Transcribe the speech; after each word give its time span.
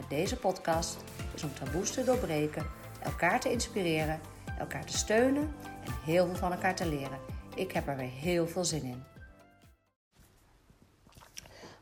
met 0.00 0.08
deze 0.18 0.36
podcast 0.36 0.96
is 1.34 1.42
om 1.42 1.54
taboes 1.54 1.90
te 1.90 2.04
doorbreken, 2.04 2.66
elkaar 3.02 3.40
te 3.40 3.50
inspireren, 3.50 4.20
elkaar 4.58 4.84
te 4.84 4.96
steunen 4.96 5.54
en 5.84 5.92
heel 6.04 6.26
veel 6.26 6.36
van 6.36 6.52
elkaar 6.52 6.74
te 6.74 6.86
leren. 6.86 7.18
Ik 7.54 7.72
heb 7.72 7.88
er 7.88 7.96
weer 7.96 8.10
heel 8.10 8.48
veel 8.48 8.64
zin 8.64 8.82
in. 8.82 9.02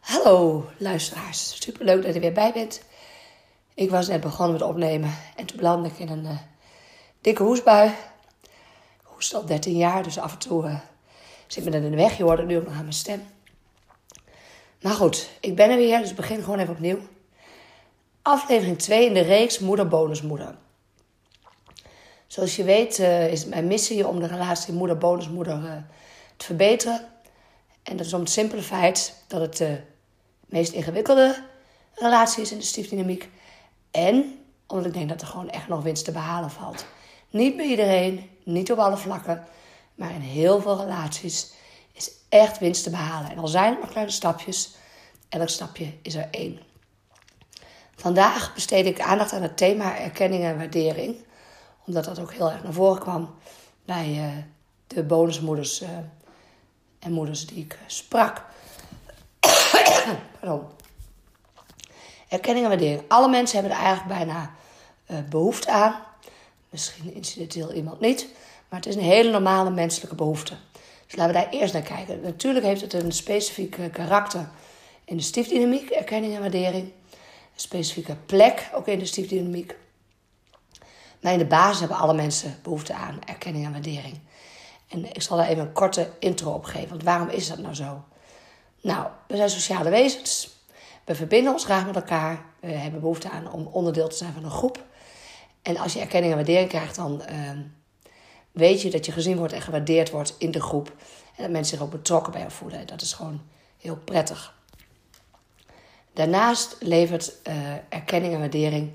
Hallo 0.00 0.64
luisteraars, 0.78 1.62
superleuk 1.62 1.96
dat 1.96 2.06
je 2.06 2.12
er 2.12 2.20
weer 2.20 2.32
bij 2.32 2.52
bent. 2.52 2.82
Ik 3.74 3.91
was 3.91 4.08
net 4.08 4.20
begonnen 4.20 4.52
met 4.52 4.69
opnemen 4.69 5.14
en 5.36 5.46
toen 5.46 5.56
belandde 5.56 5.88
ik 5.88 5.98
in 5.98 6.08
een 6.08 6.24
uh, 6.24 6.38
dikke 7.20 7.42
hoestbui. 7.42 7.91
Hoest 9.02 9.34
al 9.34 9.44
13 9.44 9.77
jaar, 9.77 10.02
dus 10.02 10.19
af 10.19 10.32
en 10.32 10.38
toe 10.38 10.64
uh, 10.64 10.80
zit 11.46 11.64
me 11.64 11.70
dan 11.70 11.82
in 11.82 11.91
de 11.91 11.96
weg. 11.96 12.16
Je 12.16 12.22
hoort 12.22 12.46
nu 12.46 12.56
ook 12.56 12.64
nog 12.64 12.74
aan 12.74 12.80
mijn 12.80 12.92
stem. 12.92 13.22
Maar 14.82 14.94
goed, 14.94 15.30
ik 15.41 15.56
ben 15.56 15.70
er 15.70 15.77
weer, 15.77 15.98
dus 15.98 16.14
begin 16.14 16.42
gewoon 16.42 16.58
even 16.58 16.74
opnieuw. 16.74 16.98
Aflevering 18.22 18.78
2 18.78 19.06
in 19.06 19.14
de 19.14 19.20
reeks 19.20 19.58
Moeder 19.58 19.88
Bonusmoeder. 19.88 20.54
Zoals 22.27 22.56
je 22.56 22.64
weet 22.64 22.98
uh, 22.98 23.33
is 23.33 23.44
mijn 23.44 23.66
missie 23.66 24.06
om 24.06 24.20
de 24.20 24.27
relatie 24.27 24.74
moeder-bonusmoeder 24.74 25.64
uh, 25.64 25.72
te 26.36 26.44
verbeteren. 26.44 27.08
En 27.83 27.96
dat 27.96 28.06
is 28.06 28.12
om 28.12 28.20
het 28.20 28.30
simpele 28.30 28.62
feit 28.62 29.24
dat 29.27 29.41
het 29.41 29.56
de 29.56 29.80
meest 30.46 30.72
ingewikkelde 30.72 31.44
relatie 31.94 32.42
is 32.42 32.52
in 32.52 32.58
de 32.58 32.64
stiefdynamiek. 32.64 33.28
En 33.91 34.39
omdat 34.66 34.86
ik 34.86 34.92
denk 34.92 35.08
dat 35.08 35.20
er 35.20 35.27
gewoon 35.27 35.50
echt 35.50 35.69
nog 35.69 35.83
winst 35.83 36.05
te 36.05 36.12
behalen 36.12 36.50
valt. 36.50 36.86
Niet 37.30 37.56
bij 37.56 37.66
iedereen, 37.66 38.30
niet 38.44 38.72
op 38.72 38.78
alle 38.78 38.96
vlakken, 38.96 39.44
maar 39.94 40.14
in 40.14 40.20
heel 40.20 40.61
veel 40.61 40.80
relaties 40.80 41.52
is 41.92 42.11
echt 42.28 42.58
winst 42.58 42.83
te 42.83 42.91
behalen. 42.91 43.30
En 43.30 43.39
al 43.39 43.48
zijn 43.48 43.70
het 43.70 43.80
maar 43.80 43.91
kleine 43.91 44.12
stapjes, 44.12 44.74
elk 45.28 45.48
stapje 45.48 45.92
is 46.02 46.14
er 46.14 46.28
één. 46.30 46.67
Vandaag 48.00 48.54
besteed 48.54 48.86
ik 48.86 49.00
aandacht 49.00 49.32
aan 49.32 49.42
het 49.42 49.56
thema 49.56 49.98
erkenning 49.98 50.44
en 50.44 50.56
waardering, 50.56 51.16
omdat 51.86 52.05
dat 52.05 52.20
ook 52.20 52.32
heel 52.32 52.50
erg 52.50 52.62
naar 52.62 52.72
voren 52.72 53.00
kwam 53.00 53.34
bij 53.84 54.08
uh, 54.08 54.24
de 54.86 55.02
bonusmoeders 55.02 55.82
uh, 55.82 55.88
en 56.98 57.12
moeders 57.12 57.46
die 57.46 57.64
ik 57.64 57.78
sprak. 57.86 58.44
Pardon. 60.40 60.62
Erkenning 62.28 62.64
en 62.64 62.70
waardering. 62.70 63.02
Alle 63.08 63.28
mensen 63.28 63.58
hebben 63.58 63.77
er 63.77 63.84
eigenlijk 63.84 64.18
bijna 64.18 64.50
uh, 65.10 65.18
behoefte 65.30 65.70
aan. 65.70 65.94
Misschien 66.70 67.14
incidenteel 67.14 67.72
iemand 67.72 68.00
niet, 68.00 68.27
maar 68.68 68.78
het 68.78 68.88
is 68.88 68.94
een 68.94 69.00
hele 69.00 69.30
normale 69.30 69.70
menselijke 69.70 70.14
behoefte. 70.14 70.55
Dus 71.06 71.16
laten 71.16 71.34
we 71.34 71.40
daar 71.40 71.50
eerst 71.50 71.72
naar 71.72 71.83
kijken. 71.83 72.20
Natuurlijk 72.20 72.64
heeft 72.64 72.80
het 72.80 72.92
een 72.92 73.12
specifiek 73.12 73.77
karakter 73.92 74.48
in 75.05 75.16
de 75.16 75.22
stiefdynamiek, 75.22 75.90
erkenning 75.90 76.34
en 76.34 76.40
waardering. 76.40 76.92
Specifieke 77.61 78.17
plek, 78.27 78.70
ook 78.75 78.87
in 78.87 78.98
de 78.98 79.05
stiefdynamiek. 79.05 79.77
Maar 81.20 81.33
in 81.33 81.39
de 81.39 81.47
basis 81.47 81.78
hebben 81.78 81.97
alle 81.97 82.14
mensen 82.14 82.59
behoefte 82.62 82.95
aan 82.95 83.19
erkenning 83.25 83.64
en 83.64 83.73
waardering. 83.73 84.19
En 84.89 85.05
ik 85.05 85.23
zal 85.23 85.37
daar 85.37 85.48
even 85.48 85.62
een 85.62 85.73
korte 85.73 86.11
intro 86.18 86.52
op 86.52 86.64
geven. 86.64 86.89
Want 86.89 87.02
waarom 87.02 87.29
is 87.29 87.48
dat 87.48 87.58
nou 87.58 87.74
zo? 87.74 88.05
Nou, 88.80 89.07
we 89.29 89.36
zijn 89.36 89.51
sociale 89.51 89.91
wezens. 89.91 90.57
We 91.05 91.14
verbinden 91.14 91.52
ons 91.52 91.64
graag 91.64 91.86
met 91.86 91.97
elkaar. 91.97 92.45
We 92.61 92.70
hebben 92.70 93.01
behoefte 93.01 93.30
aan 93.30 93.52
om 93.52 93.67
onderdeel 93.67 94.08
te 94.08 94.17
zijn 94.17 94.33
van 94.33 94.45
een 94.45 94.51
groep. 94.51 94.85
En 95.63 95.77
als 95.77 95.92
je 95.92 96.01
erkenning 96.01 96.33
en 96.33 96.39
waardering 96.39 96.68
krijgt, 96.68 96.97
dan 96.97 97.23
uh, 97.30 97.51
weet 98.52 98.83
je 98.83 98.91
dat 98.91 99.07
je 99.07 99.13
gezien 99.13 99.36
wordt 99.36 99.52
en 99.52 99.63
gewaardeerd 99.63 100.11
wordt 100.11 100.35
in 100.39 100.51
de 100.51 100.61
groep. 100.61 100.89
En 101.36 101.42
dat 101.42 101.51
mensen 101.51 101.77
zich 101.77 101.86
ook 101.86 101.92
betrokken 101.92 102.33
bij 102.33 102.41
jou 102.41 102.52
voelen. 102.52 102.86
Dat 102.86 103.02
is 103.02 103.13
gewoon 103.13 103.41
heel 103.79 103.97
prettig. 103.97 104.58
Daarnaast 106.13 106.77
levert 106.80 107.33
uh, 107.48 107.55
erkenning 107.89 108.35
en 108.35 108.41
waardering 108.41 108.91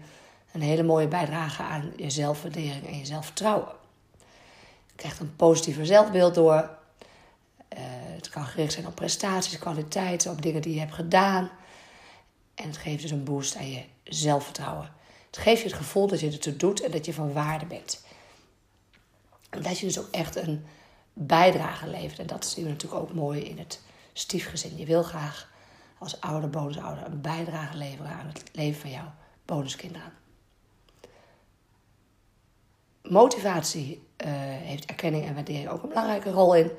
een 0.52 0.62
hele 0.62 0.84
mooie 0.84 1.08
bijdrage 1.08 1.64
aan 1.64 1.94
je 1.96 2.10
zelfwaardering 2.10 2.88
en 2.88 2.98
je 2.98 3.06
zelfvertrouwen. 3.06 3.72
Je 4.86 4.94
krijgt 4.96 5.20
een 5.20 5.36
positiever 5.36 5.86
zelfbeeld 5.86 6.36
door. 6.36 6.70
Uh, 7.74 7.80
het 8.16 8.30
kan 8.30 8.46
gericht 8.46 8.74
zijn 8.74 8.88
op 8.88 8.96
prestaties, 8.96 9.60
kwaliteiten, 9.60 10.32
op 10.32 10.42
dingen 10.42 10.62
die 10.62 10.74
je 10.74 10.80
hebt 10.80 10.94
gedaan. 10.94 11.50
En 12.56 12.68
het 12.68 12.78
geeft 12.78 13.02
dus 13.02 13.12
een 13.12 13.24
boost 13.24 13.56
aan 13.56 13.72
je 13.72 13.84
zelfvertrouwen. 14.04 14.92
Het 15.26 15.38
geeft 15.38 15.62
je 15.62 15.68
het 15.68 15.78
gevoel 15.78 16.08
dat 16.08 16.20
je 16.20 16.26
het 16.26 16.36
ertoe 16.36 16.56
doet 16.56 16.82
en 16.82 16.92
dat 16.92 17.06
je 17.06 17.14
van 17.14 17.34
waarde 17.34 17.66
bent. 17.66 18.04
En 19.50 19.62
dat 19.62 19.80
je 19.80 19.86
dus 19.86 20.00
ook 20.00 20.12
echt 20.12 20.36
een 20.36 20.66
bijdrage 21.14 21.88
levert. 21.88 22.20
En 22.20 22.28
dat 22.28 22.46
zien 22.46 22.64
we 22.64 22.70
natuurlijk 22.70 23.02
ook 23.02 23.14
mooi 23.14 23.42
in 23.42 23.58
het 23.58 23.82
stiefgezin. 24.14 24.78
Je 24.78 24.86
wil 24.86 25.04
graag 25.04 25.52
als 26.04 26.22
ouder, 26.22 26.50
bonusouder 26.50 27.06
een 27.06 27.22
bijdrage 27.22 27.78
leveren 27.78 28.12
aan 28.12 28.28
het 28.28 28.44
leven 28.52 28.82
van 28.82 28.90
jouw 28.90 29.14
bonuskinderen. 29.46 30.14
Motivatie 33.02 34.08
uh, 34.26 34.28
heeft 34.36 34.86
erkenning 34.86 35.26
en 35.26 35.34
waardering 35.34 35.70
ook 35.70 35.84
een 35.84 35.90
belangrijke 35.90 36.32
rol 36.32 36.56
in. 36.56 36.72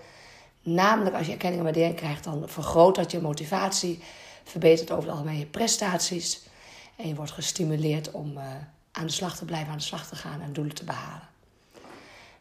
Namelijk 0.62 1.16
als 1.16 1.26
je 1.26 1.32
erkenning 1.32 1.58
en 1.58 1.64
waardering 1.64 1.96
krijgt, 1.96 2.24
dan 2.24 2.48
vergroot 2.48 2.94
dat 2.94 3.10
je 3.10 3.20
motivatie, 3.20 4.02
verbetert 4.44 4.90
over 4.90 5.04
het 5.04 5.12
algemeen 5.12 5.38
je 5.38 5.46
prestaties. 5.46 6.42
En 6.96 7.08
je 7.08 7.14
wordt 7.14 7.30
gestimuleerd 7.30 8.10
om 8.10 8.36
uh, 8.36 8.42
aan 8.92 9.06
de 9.06 9.12
slag 9.12 9.36
te 9.36 9.44
blijven, 9.44 9.70
aan 9.70 9.78
de 9.78 9.82
slag 9.82 10.08
te 10.08 10.16
gaan 10.16 10.40
en 10.40 10.52
doelen 10.52 10.74
te 10.74 10.84
behalen. 10.84 11.28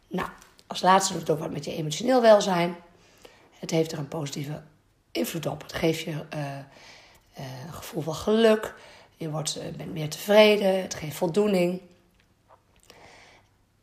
Nou, 0.08 0.30
als 0.68 0.82
laatste 0.82 1.14
doet 1.14 1.22
het 1.22 1.32
ook 1.32 1.40
wat 1.40 1.52
met 1.52 1.66
je 1.66 1.76
emotioneel 1.76 2.22
welzijn. 2.22 2.76
Het 3.52 3.72
heeft 3.72 3.92
er 3.92 3.98
een 3.98 4.08
positieve 4.08 4.62
invloed 5.13 5.46
op. 5.46 5.62
Het 5.62 5.74
geeft 5.74 6.00
je 6.00 6.12
uh, 6.12 6.19
uh, 6.34 7.66
een 7.66 7.74
gevoel 7.74 8.01
van 8.01 8.16
geluk. 8.16 8.75
Je 9.16 9.29
wordt, 9.29 9.57
uh, 9.57 9.63
bent 9.78 9.94
meer 9.94 10.09
tevreden. 10.09 10.81
Het 10.81 10.94
geeft 10.94 11.16
voldoening. 11.16 11.81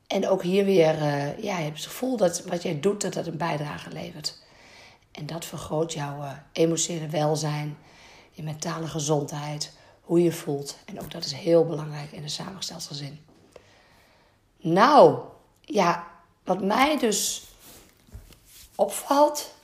En 0.06 0.28
ook 0.28 0.42
hier 0.42 0.64
weer, 0.64 0.94
ja, 1.42 1.56
je 1.58 1.64
hebt 1.64 1.76
het 1.76 1.86
gevoel 1.86 2.16
dat 2.16 2.44
wat 2.44 2.62
jij 2.62 2.80
doet, 2.80 3.00
dat 3.00 3.12
dat 3.12 3.26
een 3.26 3.36
bijdrage 3.36 3.90
levert. 3.90 4.38
En 5.12 5.26
dat 5.26 5.44
vergroot 5.44 5.92
jouw 5.92 6.24
emotionele 6.52 7.08
welzijn, 7.08 7.78
je 8.30 8.42
mentale 8.42 8.86
gezondheid, 8.86 9.72
hoe 10.00 10.22
je 10.22 10.32
voelt. 10.32 10.78
En 10.84 11.00
ook 11.00 11.10
dat 11.10 11.24
is 11.24 11.32
heel 11.32 11.66
belangrijk 11.66 12.12
in 12.12 12.22
een 12.22 12.30
samengesteld 12.30 12.86
gezin. 12.86 13.24
Nou, 14.56 15.18
ja, 15.60 16.06
wat 16.44 16.62
mij 16.62 16.98
dus 16.98 17.42
opvalt, 18.74 19.54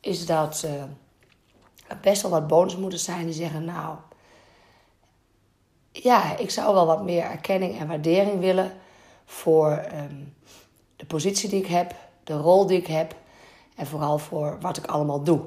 is 0.00 0.26
dat 0.26 0.62
er 1.88 1.96
best 2.00 2.22
wel 2.22 2.30
wat 2.30 2.46
bonusmoeders 2.46 3.04
zijn 3.04 3.24
die 3.24 3.34
zeggen: 3.34 3.64
Nou, 3.64 3.96
ja, 5.92 6.36
ik 6.36 6.50
zou 6.50 6.74
wel 6.74 6.86
wat 6.86 7.04
meer 7.04 7.22
erkenning 7.22 7.78
en 7.78 7.88
waardering 7.88 8.40
willen 8.40 8.72
voor 9.24 9.84
um, 9.94 10.34
de 10.96 11.06
positie 11.06 11.48
die 11.48 11.60
ik 11.60 11.66
heb, 11.66 11.94
de 12.24 12.36
rol 12.36 12.66
die 12.66 12.78
ik 12.78 12.86
heb 12.86 13.14
en 13.76 13.86
vooral 13.86 14.18
voor 14.18 14.58
wat 14.60 14.76
ik 14.76 14.86
allemaal 14.86 15.22
doe. 15.22 15.40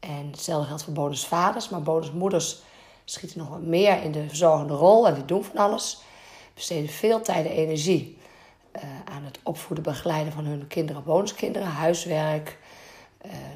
En 0.00 0.28
hetzelfde 0.30 0.66
geldt 0.66 0.82
voor 0.82 0.92
bonusvaders, 0.92 1.68
maar 1.68 1.82
bonusmoeders 1.82 2.62
schieten 3.04 3.38
nog 3.38 3.48
wat 3.48 3.62
meer 3.62 4.02
in 4.02 4.12
de 4.12 4.28
verzorgende 4.28 4.74
rol 4.74 5.06
en 5.06 5.14
die 5.14 5.24
doen 5.24 5.44
van 5.44 5.56
alles. 5.56 6.00
Besteden 6.54 6.88
veel 6.88 7.20
tijd 7.20 7.46
en 7.46 7.52
energie 7.52 8.18
uh, 8.76 8.82
aan 9.04 9.24
het 9.24 9.38
opvoeden, 9.42 9.84
begeleiden 9.84 10.32
van 10.32 10.44
hun 10.44 10.66
kinderen, 10.66 11.04
bonuskinderen, 11.04 11.68
huiswerk, 11.68 12.58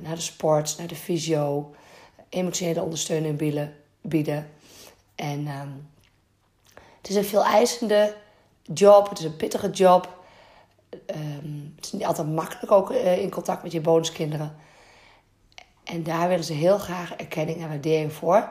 naar 0.02 0.14
de 0.14 0.20
sport, 0.20 0.74
naar 0.78 0.86
de 0.86 0.94
fysio, 0.94 1.74
emotionele 2.28 2.82
ondersteuning 2.82 3.38
bieden. 3.38 3.76
bieden. 4.00 4.50
En 5.14 5.46
um, 5.48 5.88
het 7.00 7.10
is 7.10 7.16
een 7.16 7.24
veel 7.24 7.44
eisende 7.44 8.16
job, 8.62 9.08
het 9.08 9.18
is 9.18 9.24
een 9.24 9.36
pittige 9.36 9.70
job. 9.70 10.18
Um, 11.06 11.72
het 11.76 11.84
is 11.84 11.92
niet 11.92 12.04
altijd 12.04 12.28
makkelijk 12.28 12.72
ook 12.72 12.90
uh, 12.90 13.18
in 13.18 13.30
contact 13.30 13.62
met 13.62 13.72
je 13.72 13.80
bonuskinderen. 13.80 14.56
En 15.84 16.02
daar 16.02 16.28
willen 16.28 16.44
ze 16.44 16.52
heel 16.52 16.78
graag 16.78 17.14
erkenning 17.14 17.60
en 17.60 17.68
waardering 17.68 18.12
voor. 18.12 18.48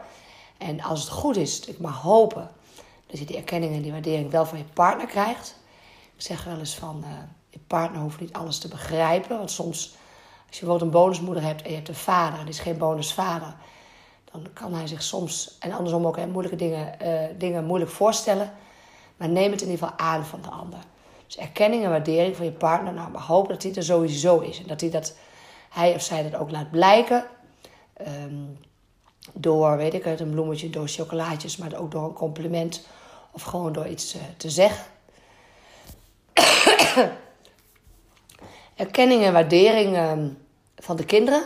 En 0.57 0.81
als 0.81 1.00
het 1.00 1.10
goed 1.10 1.38
is, 1.38 1.60
ik 1.60 1.80
mag 1.80 2.01
hopen 2.01 2.51
dat 3.07 3.19
je 3.19 3.25
die 3.25 3.38
erkenning 3.38 3.75
en 3.75 3.81
die 3.81 3.92
waardering 3.92 4.31
wel 4.31 4.45
van 4.45 4.57
je 4.57 4.63
partner 4.63 5.07
krijgt. 5.07 5.56
Ik 6.16 6.21
zeg 6.21 6.44
wel 6.44 6.60
eens 6.60 6.75
van, 6.75 7.04
uh, 7.04 7.10
je 7.50 7.60
partner 7.68 8.01
hoeft 8.01 8.19
niet 8.19 8.33
alles 8.33 8.57
te 8.57 8.68
begrijpen. 8.68 9.38
Want 9.38 9.51
soms 9.51 9.95
als 10.49 10.59
je 10.59 10.65
bijvoorbeeld 10.65 10.81
een 10.81 10.99
bonusmoeder 11.01 11.43
hebt 11.43 11.61
en 11.61 11.69
je 11.69 11.75
hebt 11.75 11.87
een 11.87 11.95
vader 11.95 12.39
die 12.39 12.49
is 12.49 12.59
geen 12.59 12.77
bonusvader, 12.77 13.53
dan 14.31 14.47
kan 14.53 14.73
hij 14.73 14.87
zich 14.87 15.01
soms, 15.01 15.57
en 15.59 15.71
andersom 15.71 16.07
ook, 16.07 16.17
hè, 16.17 16.27
moeilijke 16.27 16.57
dingen, 16.57 16.99
eh, 16.99 17.29
dingen 17.37 17.65
moeilijk 17.65 17.91
voorstellen. 17.91 18.53
Maar 19.17 19.29
neem 19.29 19.51
het 19.51 19.61
in 19.61 19.69
ieder 19.69 19.87
geval 19.87 20.05
aan 20.07 20.25
van 20.25 20.41
de 20.41 20.49
ander. 20.49 20.79
Dus 21.25 21.37
erkenning 21.37 21.83
en 21.83 21.89
waardering 21.89 22.35
van 22.35 22.45
je 22.45 22.51
partner. 22.51 22.93
Nou, 22.93 23.11
maar 23.11 23.21
hoop 23.21 23.47
dat 23.47 23.63
hij 23.63 23.73
er 23.75 23.83
sowieso 23.83 24.39
is. 24.39 24.59
En 24.59 24.67
dat 24.67 24.81
hij, 24.81 24.89
dat, 24.89 25.17
hij 25.69 25.93
of 25.93 26.01
zij 26.01 26.29
dat 26.29 26.41
ook 26.41 26.51
laat 26.51 26.71
blijken. 26.71 27.25
Ehm, 27.93 28.35
door, 29.33 29.77
weet 29.77 29.93
ik 29.93 30.03
het, 30.03 30.19
een 30.19 30.29
bloemetje, 30.29 30.69
door 30.69 30.87
chocolaatjes, 30.87 31.57
maar 31.57 31.75
ook 31.75 31.91
door 31.91 32.03
een 32.03 32.13
compliment. 32.13 32.87
Of 33.31 33.43
gewoon 33.43 33.73
door 33.73 33.87
iets 33.87 34.15
uh, 34.15 34.21
te 34.37 34.49
zeggen. 34.49 34.85
Erkenning 38.79 39.23
en 39.23 39.33
waardering 39.33 39.95
ehm, 39.95 40.27
van 40.75 40.95
de 40.95 41.05
kinderen. 41.05 41.43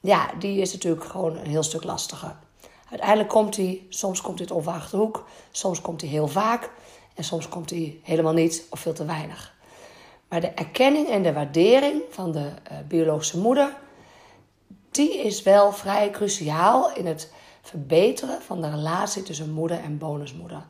Ja, 0.00 0.30
die 0.38 0.60
is 0.60 0.72
natuurlijk 0.72 1.04
gewoon 1.04 1.36
een 1.36 1.50
heel 1.50 1.62
stuk 1.62 1.84
lastiger. 1.84 2.36
Uiteindelijk 2.90 3.28
komt 3.28 3.56
hij, 3.56 3.86
soms 3.88 4.20
komt 4.20 4.38
hij 4.38 4.46
het 4.48 4.56
onverwachte 4.56 4.96
hoek, 4.96 5.24
soms 5.50 5.80
komt 5.80 6.00
hij 6.00 6.10
heel 6.10 6.28
vaak 6.28 6.70
en 7.14 7.24
soms 7.24 7.48
komt 7.48 7.70
hij 7.70 7.98
helemaal 8.02 8.32
niet 8.32 8.66
of 8.70 8.80
veel 8.80 8.92
te 8.92 9.04
weinig. 9.04 9.54
Maar 10.28 10.40
de 10.40 10.48
erkenning 10.48 11.08
en 11.08 11.22
de 11.22 11.32
waardering 11.32 12.02
van 12.10 12.32
de 12.32 12.38
uh, 12.38 12.78
biologische 12.88 13.38
moeder, 13.38 13.76
die 14.90 15.18
is 15.18 15.42
wel 15.42 15.72
vrij 15.72 16.10
cruciaal 16.10 16.94
in 16.94 17.06
het 17.06 17.32
verbeteren 17.62 18.42
van 18.42 18.60
de 18.60 18.70
relatie 18.70 19.22
tussen 19.22 19.52
moeder 19.52 19.78
en 19.78 19.98
bonusmoeder. 19.98 20.62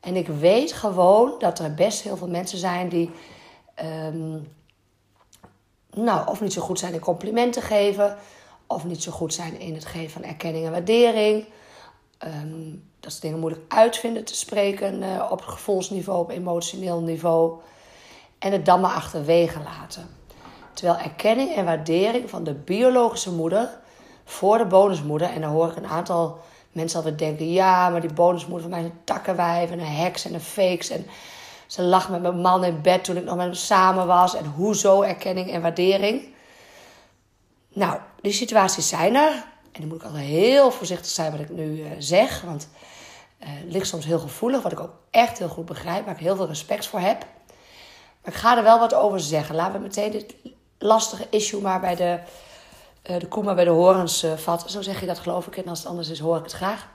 En 0.00 0.16
ik 0.16 0.26
weet 0.26 0.72
gewoon 0.72 1.34
dat 1.38 1.58
er 1.58 1.74
best 1.74 2.02
heel 2.02 2.16
veel 2.16 2.28
mensen 2.28 2.58
zijn 2.58 2.88
die 2.88 3.10
um, 3.82 4.48
nou, 5.94 6.28
of 6.28 6.40
niet 6.40 6.52
zo 6.52 6.62
goed 6.62 6.78
zijn 6.78 6.92
in 6.92 7.00
complimenten 7.00 7.62
geven, 7.62 8.16
of 8.66 8.84
niet 8.84 9.02
zo 9.02 9.12
goed 9.12 9.34
zijn 9.34 9.60
in 9.60 9.74
het 9.74 9.84
geven 9.84 10.10
van 10.10 10.22
erkenning 10.22 10.64
en 10.64 10.70
waardering. 10.72 11.46
Ehm, 12.18 12.76
dat 13.00 13.12
ze 13.12 13.20
dingen 13.20 13.38
moeilijk 13.38 13.72
uitvinden 13.72 14.24
te 14.24 14.34
spreken 14.34 15.02
uh, 15.02 15.28
op 15.30 15.40
gevoelsniveau, 15.40 16.20
op 16.20 16.30
emotioneel 16.30 17.00
niveau. 17.00 17.60
En 18.38 18.52
het 18.52 18.66
dan 18.66 18.80
maar 18.80 18.94
achterwege 18.94 19.58
laten. 19.62 20.08
Terwijl 20.72 20.98
erkenning 20.98 21.54
en 21.54 21.64
waardering 21.64 22.30
van 22.30 22.44
de 22.44 22.54
biologische 22.54 23.32
moeder 23.32 23.78
voor 24.24 24.58
de 24.58 24.66
bonusmoeder. 24.66 25.30
En 25.30 25.40
dan 25.40 25.50
hoor 25.50 25.70
ik 25.70 25.76
een 25.76 25.86
aantal 25.86 26.38
mensen 26.72 26.98
altijd 26.98 27.18
denken: 27.18 27.52
ja, 27.52 27.88
maar 27.88 28.00
die 28.00 28.12
bonusmoeder 28.12 28.62
van 28.62 28.70
mij 28.70 28.80
is 28.80 28.86
een 28.86 29.04
takkenwijf 29.04 29.70
en 29.70 29.78
een 29.78 29.86
heks 29.86 30.24
en 30.24 30.34
een 30.34 30.40
fakes. 30.40 30.90
En 30.90 31.06
ze 31.66 31.82
lag 31.82 32.08
met 32.08 32.22
mijn 32.22 32.40
man 32.40 32.64
in 32.64 32.80
bed 32.82 33.04
toen 33.04 33.16
ik 33.16 33.24
nog 33.24 33.36
met 33.36 33.44
hem 33.44 33.54
samen 33.54 34.06
was. 34.06 34.34
En 34.34 34.46
hoezo 34.46 35.02
erkenning 35.02 35.50
en 35.50 35.62
waardering. 35.62 36.34
Nou, 37.68 37.98
die 38.20 38.32
situaties 38.32 38.88
zijn 38.88 39.14
er. 39.14 39.32
En 39.72 39.80
dan 39.80 39.88
moet 39.88 39.98
ik 39.98 40.04
altijd 40.04 40.24
heel 40.24 40.70
voorzichtig 40.70 41.10
zijn 41.10 41.30
wat 41.30 41.40
ik 41.40 41.50
nu 41.50 41.64
uh, 41.64 41.90
zeg. 41.98 42.40
Want 42.40 42.68
uh, 43.40 43.48
het 43.48 43.72
ligt 43.72 43.86
soms 43.86 44.04
heel 44.04 44.18
gevoelig, 44.18 44.62
wat 44.62 44.72
ik 44.72 44.80
ook 44.80 44.94
echt 45.10 45.38
heel 45.38 45.48
goed 45.48 45.64
begrijp. 45.64 46.04
Waar 46.04 46.14
ik 46.14 46.20
heel 46.20 46.36
veel 46.36 46.46
respect 46.46 46.86
voor 46.86 47.00
heb. 47.00 47.26
Maar 48.22 48.32
ik 48.32 48.40
ga 48.40 48.56
er 48.56 48.62
wel 48.62 48.78
wat 48.78 48.94
over 48.94 49.20
zeggen. 49.20 49.54
Laten 49.54 49.72
we 49.72 49.78
meteen 49.78 50.10
dit 50.10 50.34
lastige 50.78 51.26
issue 51.30 51.60
maar 51.60 51.80
bij 51.80 51.94
de, 51.94 52.18
uh, 53.10 53.18
de 53.18 53.28
koe 53.28 53.42
maar 53.42 53.54
bij 53.54 53.64
de 53.64 53.70
horens 53.70 54.26
vatten. 54.36 54.70
Zo 54.70 54.82
zeg 54.82 55.00
je 55.00 55.06
dat 55.06 55.18
geloof 55.18 55.46
ik. 55.46 55.56
En 55.56 55.68
als 55.68 55.78
het 55.78 55.88
anders 55.88 56.08
is, 56.08 56.18
hoor 56.18 56.36
ik 56.36 56.42
het 56.42 56.52
graag. 56.52 56.88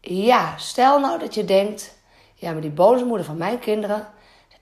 Ja, 0.00 0.56
stel 0.58 1.00
nou 1.00 1.18
dat 1.18 1.34
je 1.34 1.44
denkt... 1.44 2.00
Ja, 2.42 2.52
maar 2.52 2.60
die 2.60 2.70
bonusmoeder 2.70 3.26
van 3.26 3.36
mijn 3.36 3.58
kinderen... 3.58 4.08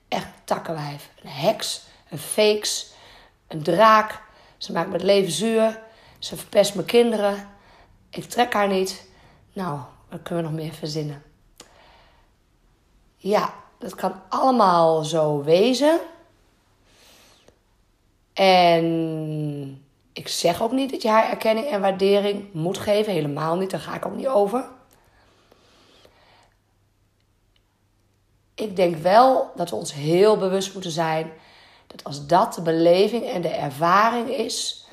echt 0.09 0.29
takkenwijf. 0.45 1.11
Een 1.23 1.31
heks. 1.31 1.83
Een 2.09 2.19
fakes. 2.19 2.93
Een 3.49 3.63
draak. 3.63 4.23
Ze 4.57 4.73
maakt 4.73 4.91
mijn 4.91 5.05
leven 5.05 5.33
zuur. 5.33 5.81
Ze 6.19 6.37
verpest 6.37 6.75
mijn 6.75 6.87
kinderen. 6.87 7.49
Ik 8.11 8.25
trek 8.25 8.53
haar 8.53 8.69
niet. 8.69 9.07
Nou, 9.53 9.81
wat 10.09 10.23
kunnen 10.23 10.45
we 10.45 10.51
nog 10.51 10.61
meer 10.61 10.73
verzinnen? 10.73 11.23
Ja, 13.17 13.55
dat 13.79 13.95
kan 13.95 14.23
allemaal 14.29 15.05
zo 15.05 15.43
wezen. 15.43 16.01
En 18.33 19.85
ik 20.13 20.29
zeg 20.29 20.63
ook 20.63 20.73
niet 20.73 20.91
dat 20.91 21.03
je 21.03 21.09
haar 21.09 21.31
erkenning 21.31 21.67
en 21.67 21.81
waardering 21.81 22.53
moet 22.53 22.79
geven. 22.79 23.13
Helemaal 23.13 23.57
niet, 23.57 23.71
daar 23.71 23.81
ga 23.81 23.95
ik 23.95 24.07
ook 24.07 24.17
niet 24.17 24.29
over. 24.29 24.79
Ik 28.61 28.77
denk 28.77 28.97
wel 28.97 29.51
dat 29.57 29.71
we 29.71 29.77
ons 29.77 29.95
heel 29.95 30.37
bewust 30.37 30.73
moeten 30.73 30.91
zijn 30.91 31.33
dat 31.87 32.05
als 32.05 32.27
dat 32.27 32.55
de 32.55 32.63
beleving 32.63 33.25
en 33.25 33.43
de 33.43 33.49
ervaring 33.49 34.29
is 34.29 34.87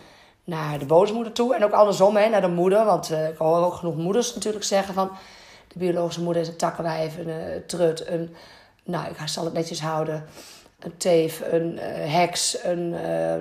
naar 0.43 0.79
de 0.79 0.85
boosmoeder 0.85 1.33
toe. 1.33 1.55
En 1.55 1.63
ook 1.63 1.71
andersom, 1.71 2.15
hè, 2.15 2.29
naar 2.29 2.41
de 2.41 2.47
moeder. 2.47 2.85
Want 2.85 3.11
uh, 3.11 3.27
ik 3.27 3.37
hoor 3.37 3.65
ook 3.65 3.73
genoeg 3.73 3.95
moeders 3.95 4.33
natuurlijk 4.35 4.63
zeggen 4.63 4.93
van... 4.93 5.11
de 5.67 5.79
biologische 5.79 6.21
moeder 6.21 6.41
is 6.41 6.47
een 6.47 6.55
takkenwijf, 6.55 7.17
een 7.17 7.27
uh, 7.27 7.55
trut, 7.67 8.07
een... 8.07 8.35
Nou, 8.83 9.07
ik 9.07 9.17
zal 9.25 9.43
het 9.45 9.53
netjes 9.53 9.81
houden. 9.81 10.25
Een 10.79 10.97
teef, 10.97 11.41
een 11.51 11.73
uh, 11.73 11.81
heks, 12.13 12.63
een... 12.63 12.89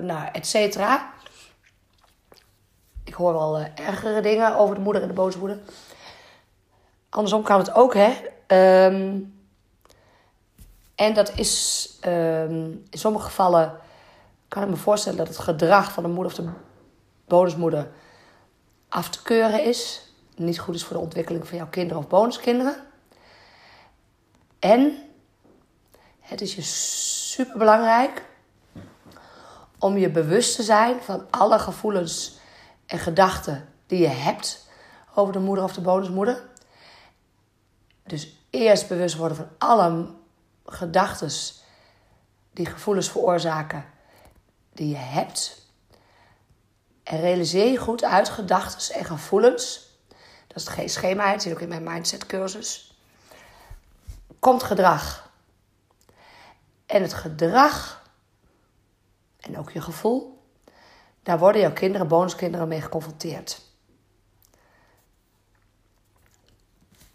nou, 0.05 0.29
et 0.31 0.47
cetera. 0.47 1.13
Ik 3.03 3.13
hoor 3.13 3.33
wel 3.33 3.59
ergere 3.75 4.21
dingen 4.21 4.55
over 4.55 4.75
de 4.75 4.81
moeder 4.81 5.01
en 5.01 5.07
de 5.07 5.13
boosmoeder. 5.13 5.59
Andersom 7.09 7.43
kan 7.43 7.59
het 7.59 7.73
ook, 7.73 7.93
hè. 7.93 8.13
Um, 8.85 9.36
en 10.97 11.13
dat 11.13 11.31
is 11.35 11.89
um, 12.05 12.85
in 12.89 12.99
sommige 12.99 13.25
gevallen, 13.25 13.79
kan 14.47 14.63
ik 14.63 14.69
me 14.69 14.75
voorstellen 14.75 15.17
dat 15.17 15.27
het 15.27 15.37
gedrag 15.37 15.91
van 15.91 16.03
de 16.03 16.09
moeder 16.09 16.25
of 16.25 16.33
de 16.33 16.49
bonusmoeder 17.27 17.89
af 18.89 19.09
te 19.09 19.21
keuren 19.21 19.63
is. 19.63 20.11
Niet 20.35 20.59
goed 20.59 20.75
is 20.75 20.83
voor 20.83 20.95
de 20.95 21.03
ontwikkeling 21.03 21.47
van 21.47 21.57
jouw 21.57 21.67
kinderen 21.67 22.03
of 22.03 22.07
bonuskinderen. 22.07 22.75
En 24.59 24.97
het 26.19 26.41
is 26.41 26.55
je 26.55 26.61
super 26.61 27.57
belangrijk 27.57 28.25
om 29.79 29.97
je 29.97 30.09
bewust 30.09 30.55
te 30.55 30.63
zijn 30.63 31.01
van 31.01 31.25
alle 31.29 31.59
gevoelens 31.59 32.37
en 32.85 32.99
gedachten 32.99 33.69
die 33.87 33.99
je 33.99 34.07
hebt 34.07 34.67
over 35.15 35.33
de 35.33 35.39
moeder 35.39 35.63
of 35.63 35.73
de 35.73 35.81
bonusmoeder. 35.81 36.43
Dus 38.03 38.35
eerst 38.49 38.87
bewust 38.87 39.15
worden 39.15 39.37
van 39.37 39.49
alle 39.57 40.15
gedachten 40.67 41.31
die 42.51 42.65
gevoelens 42.65 43.09
veroorzaken 43.09 43.85
die 44.73 44.89
je 44.89 44.95
hebt. 44.95 45.65
En 47.03 47.19
realiseer 47.19 47.71
je 47.71 47.77
goed 47.77 48.03
uit 48.03 48.29
gedachten 48.29 48.95
en 48.95 49.05
gevoelens. 49.05 49.89
Dat 50.47 50.57
is 50.57 50.65
het 50.65 50.73
G-schema, 50.73 51.31
het 51.31 51.41
zit 51.41 51.53
ook 51.53 51.59
in 51.59 51.67
mijn 51.67 51.83
mindset 51.83 52.25
cursus. 52.25 52.97
Komt 54.39 54.63
gedrag. 54.63 55.31
En 56.85 57.01
het 57.01 57.13
gedrag 57.13 58.05
en 59.39 59.57
ook 59.57 59.71
je 59.71 59.81
gevoel, 59.81 60.43
daar 61.23 61.39
worden 61.39 61.61
jouw 61.61 61.73
kinderen, 61.73 62.07
bonuskinderen 62.07 62.67
mee 62.67 62.81
geconfronteerd. 62.81 63.61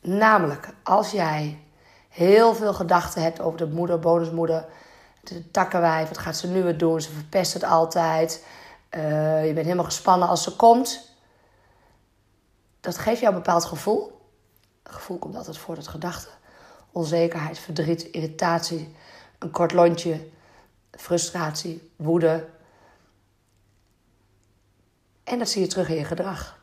Namelijk, 0.01 0.69
als 0.83 1.11
jij 1.11 1.62
heel 2.13 2.55
veel 2.55 2.75
gedachten 2.75 3.23
hebt 3.23 3.41
over 3.41 3.59
de 3.59 3.67
moeder, 3.67 3.99
bonusmoeder, 3.99 4.65
de 5.21 5.51
takkenwijf, 5.51 6.09
wat 6.09 6.19
gaat 6.19 6.37
ze 6.37 6.49
nu 6.49 6.63
weer 6.63 6.79
doen? 6.79 7.01
Ze 7.01 7.11
verpest 7.11 7.53
het 7.53 7.65
altijd. 7.65 8.45
Uh, 8.91 9.47
je 9.47 9.53
bent 9.53 9.67
helemaal 9.67 9.85
gespannen 9.85 10.29
als 10.29 10.43
ze 10.43 10.57
komt. 10.57 11.11
Dat 12.81 12.99
geeft 12.99 13.21
jou 13.21 13.35
een 13.35 13.43
bepaald 13.43 13.65
gevoel. 13.65 14.21
Gevoel 14.85 15.19
komt 15.19 15.37
altijd 15.37 15.59
voor 15.59 15.75
dat 15.75 15.89
gedachte. 15.89 16.29
Onzekerheid, 16.93 17.59
verdriet, 17.59 18.03
irritatie, 18.03 18.97
een 19.39 19.51
kort 19.51 19.73
lontje, 19.73 20.29
frustratie, 20.91 21.91
woede. 21.97 22.49
En 25.25 25.39
dat 25.39 25.49
zie 25.49 25.63
je 25.63 25.69
terug 25.69 25.89
in 25.89 25.97
je 25.97 26.05
gedrag. 26.05 26.59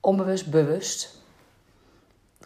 Onbewust, 0.00 0.50
bewust 0.50 1.19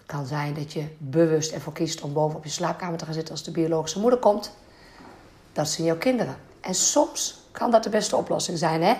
kan 0.06 0.26
zijn 0.26 0.54
dat 0.54 0.72
je 0.72 0.86
bewust 0.98 1.52
ervoor 1.52 1.72
kiest 1.72 2.00
om 2.00 2.12
boven 2.12 2.36
op 2.36 2.44
je 2.44 2.50
slaapkamer 2.50 2.98
te 2.98 3.04
gaan 3.04 3.14
zitten 3.14 3.34
als 3.34 3.44
de 3.44 3.50
biologische 3.50 4.00
moeder 4.00 4.18
komt. 4.18 4.52
Dat 5.52 5.68
zijn 5.68 5.86
jouw 5.86 5.96
kinderen. 5.96 6.36
En 6.60 6.74
soms 6.74 7.42
kan 7.52 7.70
dat 7.70 7.82
de 7.82 7.90
beste 7.90 8.16
oplossing 8.16 8.58
zijn, 8.58 8.82
hè? 8.82 8.94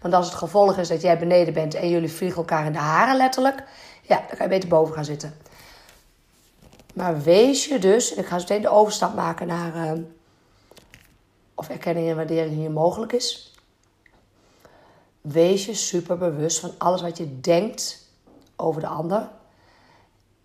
Want 0.00 0.14
als 0.14 0.26
het 0.26 0.34
gevolg 0.34 0.78
is 0.78 0.88
dat 0.88 1.02
jij 1.02 1.18
beneden 1.18 1.54
bent 1.54 1.74
en 1.74 1.88
jullie 1.88 2.12
vliegen 2.12 2.38
elkaar 2.38 2.66
in 2.66 2.72
de 2.72 2.78
haren 2.78 3.16
letterlijk, 3.16 3.64
ja, 4.02 4.16
dan 4.16 4.36
kan 4.36 4.46
je 4.46 4.48
beter 4.48 4.68
boven 4.68 4.94
gaan 4.94 5.04
zitten. 5.04 5.36
Maar 6.94 7.22
wees 7.22 7.66
je 7.66 7.78
dus, 7.78 8.14
en 8.14 8.22
ik 8.22 8.26
ga 8.26 8.38
zo 8.38 8.44
meteen 8.48 8.62
de 8.62 8.68
overstap 8.68 9.14
maken 9.14 9.46
naar 9.46 9.76
uh, 9.76 10.02
of 11.54 11.68
erkenning 11.68 12.08
en 12.08 12.16
waardering 12.16 12.54
hier 12.54 12.70
mogelijk 12.70 13.12
is. 13.12 13.54
Wees 15.20 15.66
je 15.66 15.74
super 15.74 16.18
bewust 16.18 16.58
van 16.58 16.72
alles 16.78 17.00
wat 17.00 17.16
je 17.16 17.40
denkt 17.40 18.08
over 18.56 18.80
de 18.80 18.86
ander 18.86 19.28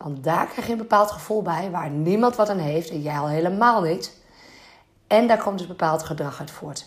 want 0.06 0.24
daar 0.24 0.48
krijg 0.48 0.66
je 0.66 0.72
een 0.72 0.78
bepaald 0.78 1.12
gevoel 1.12 1.42
bij 1.42 1.72
waar 1.72 1.90
niemand 1.90 2.36
wat 2.36 2.50
aan 2.50 2.58
heeft 2.58 2.90
en 2.90 3.02
jij 3.02 3.18
al 3.18 3.28
helemaal 3.28 3.82
niet. 3.82 4.18
En 5.08 5.28
daar 5.28 5.44
komt 5.44 5.58
dus 5.58 5.68
bepaald 5.68 6.04
gedrag 6.04 6.40
uit 6.40 6.52
voort. 6.52 6.86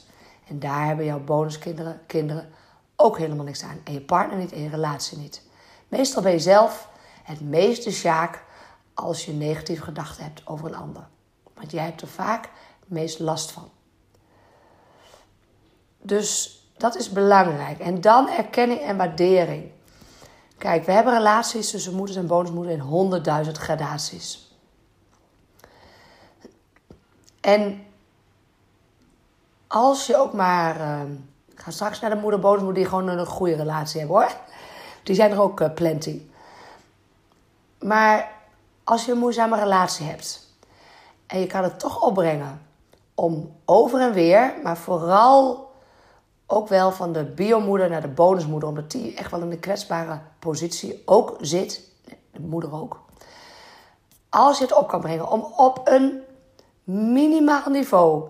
En 0.49 0.59
daar 0.59 0.87
hebben 0.87 1.05
jouw 1.05 1.21
bonuskinderen 1.21 2.01
kinderen 2.07 2.49
ook 2.97 3.19
helemaal 3.19 3.45
niks 3.45 3.63
aan. 3.63 3.81
En 3.85 3.93
je 3.93 4.01
partner 4.01 4.39
niet 4.39 4.53
en 4.53 4.63
je 4.63 4.69
relatie 4.69 5.19
niet. 5.19 5.43
Meestal 5.89 6.23
ben 6.23 6.33
je 6.33 6.39
zelf 6.39 6.89
het 7.23 7.41
meeste 7.41 7.91
sjaak 7.91 8.45
als 8.95 9.25
je 9.25 9.33
negatieve 9.33 9.83
gedachten 9.83 10.25
hebt 10.25 10.47
over 10.47 10.67
een 10.67 10.77
ander. 10.77 11.07
Want 11.55 11.71
jij 11.71 11.85
hebt 11.85 12.01
er 12.01 12.09
vaak 12.09 12.45
het 12.81 12.89
meest 12.89 13.19
last 13.19 13.51
van. 13.51 13.71
Dus 16.03 16.63
dat 16.77 16.97
is 16.97 17.11
belangrijk. 17.11 17.79
En 17.79 18.01
dan 18.01 18.29
erkenning 18.29 18.81
en 18.81 18.97
waardering. 18.97 19.71
Kijk, 20.59 20.85
we 20.85 20.93
hebben 20.93 21.13
relaties 21.13 21.71
tussen 21.71 21.95
moeders 21.95 22.19
en 22.19 22.27
bonusmoeders 22.27 22.75
in 22.75 22.81
honderdduizend 22.81 23.59
gradaties. 23.59 24.53
En 27.41 27.87
als 29.67 30.07
je 30.07 30.17
ook 30.17 30.33
maar. 30.33 30.81
Uh, 30.81 31.01
ga 31.55 31.71
straks 31.71 32.01
naar 32.01 32.11
de 32.11 32.17
moeder, 32.17 32.41
bonusmoeder 32.41 32.83
die 32.83 32.91
gewoon 32.91 33.09
een 33.09 33.27
goede 33.27 33.57
relatie 33.57 34.01
hebben 34.01 34.17
hoor. 34.17 34.37
Die 35.03 35.15
zijn 35.15 35.31
er 35.31 35.41
ook 35.41 35.61
uh, 35.61 35.73
plenty. 35.75 36.23
Maar 37.79 38.31
als 38.85 39.05
je 39.05 39.13
een 39.13 39.19
moeizame 39.19 39.59
relatie 39.59 40.07
hebt 40.07 40.47
en 41.27 41.41
je 41.41 41.47
kan 41.47 41.63
het 41.63 41.79
toch 41.79 42.03
opbrengen 42.03 42.67
om 43.15 43.57
over 43.65 44.01
en 44.01 44.13
weer, 44.13 44.55
maar 44.63 44.77
vooral 44.77 45.68
ook 46.51 46.69
wel 46.69 46.93
van 46.93 47.13
de 47.13 47.25
biomoeder 47.25 47.91
naar 47.91 48.01
de 48.01 48.09
bonusmoeder, 48.09 48.69
omdat 48.69 48.91
die 48.91 49.15
echt 49.15 49.31
wel 49.31 49.41
in 49.41 49.51
de 49.51 49.59
kwetsbare 49.59 50.21
positie 50.39 51.03
ook 51.05 51.37
zit, 51.41 51.91
de 52.33 52.41
moeder 52.41 52.73
ook. 52.73 53.05
Als 54.29 54.59
je 54.59 54.65
het 54.65 54.75
op 54.75 54.89
kan 54.89 55.01
brengen 55.01 55.29
om 55.29 55.41
op 55.57 55.81
een 55.85 56.23
minimaal 56.85 57.71
niveau 57.71 58.29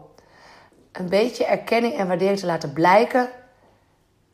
een 0.93 1.09
beetje 1.09 1.45
erkenning 1.45 1.95
en 1.95 2.07
waardering 2.07 2.39
te 2.39 2.47
laten 2.47 2.73
blijken, 2.73 3.29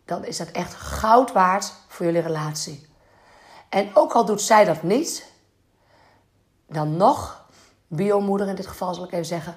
dan 0.04 0.24
is 0.24 0.36
dat 0.36 0.48
echt 0.50 0.74
goud 0.74 1.32
waard 1.32 1.72
voor 1.88 2.06
jullie 2.06 2.20
relatie. 2.20 2.86
En 3.68 3.90
ook 3.94 4.12
al 4.12 4.24
doet 4.24 4.40
zij 4.40 4.64
dat 4.64 4.82
niet, 4.82 5.32
dan 6.66 6.96
nog, 6.96 7.46
biomoeder 7.86 8.48
in 8.48 8.54
dit 8.54 8.66
geval 8.66 8.94
zal 8.94 9.04
ik 9.04 9.12
even 9.12 9.24
zeggen, 9.24 9.56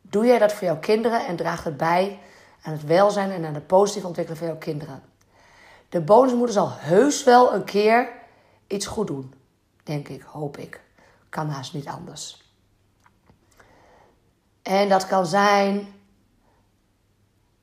doe 0.00 0.26
jij 0.26 0.38
dat 0.38 0.52
voor 0.52 0.66
jouw 0.66 0.78
kinderen 0.78 1.26
en 1.26 1.36
draagt 1.36 1.64
het 1.64 1.76
bij 1.76 2.18
aan 2.64 2.72
het 2.72 2.84
welzijn 2.84 3.30
en 3.30 3.44
aan 3.44 3.52
de 3.52 3.60
positieve 3.60 4.06
ontwikkeling 4.06 4.42
van 4.42 4.52
jouw 4.52 4.62
kinderen. 4.62 5.02
De 5.88 6.00
bonusmoeder 6.00 6.54
zal 6.54 6.70
heus 6.70 7.24
wel 7.24 7.54
een 7.54 7.64
keer 7.64 8.12
iets 8.66 8.86
goed 8.86 9.06
doen. 9.06 9.34
Denk 9.82 10.08
ik, 10.08 10.22
hoop 10.22 10.56
ik. 10.56 10.80
Kan 11.28 11.48
haast 11.48 11.74
niet 11.74 11.86
anders. 11.86 12.52
En 14.62 14.88
dat 14.88 15.06
kan 15.06 15.26
zijn 15.26 15.94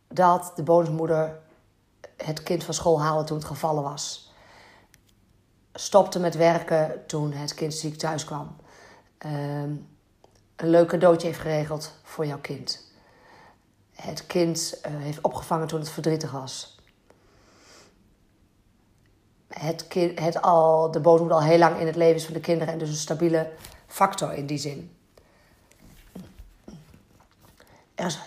dat 0.08 0.52
de 0.56 0.64
bonusmoeder 0.64 1.40
het 2.18 2.44
kind 2.44 2.64
van 2.64 2.74
school 2.74 3.02
haalde 3.02 3.24
toen 3.24 3.38
het 3.38 3.46
gevallen 3.46 3.84
was. 3.84 4.34
Stopte 5.74 6.20
met 6.20 6.36
werken 6.36 7.06
toen 7.08 7.32
het 7.32 7.54
kind 7.54 7.74
ziek 7.74 7.98
thuis 7.98 8.24
kwam. 8.24 8.56
Ehm, 9.18 9.76
een 10.56 10.70
leuk 10.70 10.88
cadeautje 10.88 11.28
heeft 11.28 11.40
geregeld 11.40 12.00
voor 12.04 12.26
jouw 12.26 12.40
kind 12.40 12.91
het 14.02 14.26
kind 14.26 14.82
uh, 14.86 14.92
heeft 15.02 15.22
opgevangen 15.22 15.68
toen 15.68 15.80
het 15.80 15.90
verdrietig 15.90 16.32
was. 16.32 16.80
Het 19.48 19.88
kind, 19.88 20.20
het 20.20 20.42
al, 20.42 20.92
de 20.92 21.02
al 21.02 21.44
heel 21.44 21.58
lang 21.58 21.80
in 21.80 21.86
het 21.86 21.96
leven 21.96 22.16
is 22.16 22.26
van 22.26 22.34
de 22.34 22.40
kinderen 22.40 22.74
en 22.74 22.80
dus 22.80 22.90
een 22.90 22.96
stabiele 22.96 23.52
factor 23.88 24.34
in 24.34 24.46
die 24.46 24.58
zin. 24.58 24.96
Er 27.96 28.06
is 28.06 28.20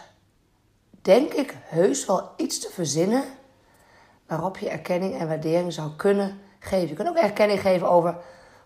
denk 1.03 1.33
ik 1.33 1.57
heus 1.63 2.07
wel 2.07 2.31
iets 2.37 2.61
te 2.61 2.71
verzinnen 2.73 3.25
waarop 4.27 4.59
je 4.59 4.69
erkenning 4.69 5.19
en 5.19 5.29
waardering 5.29 5.73
zou 5.73 5.91
kunnen 5.97 6.41
geven. 6.59 6.89
Je 6.89 6.95
kunt 6.95 7.09
ook 7.09 7.17
erkenning 7.17 7.61
geven 7.61 7.91
over, 7.91 8.17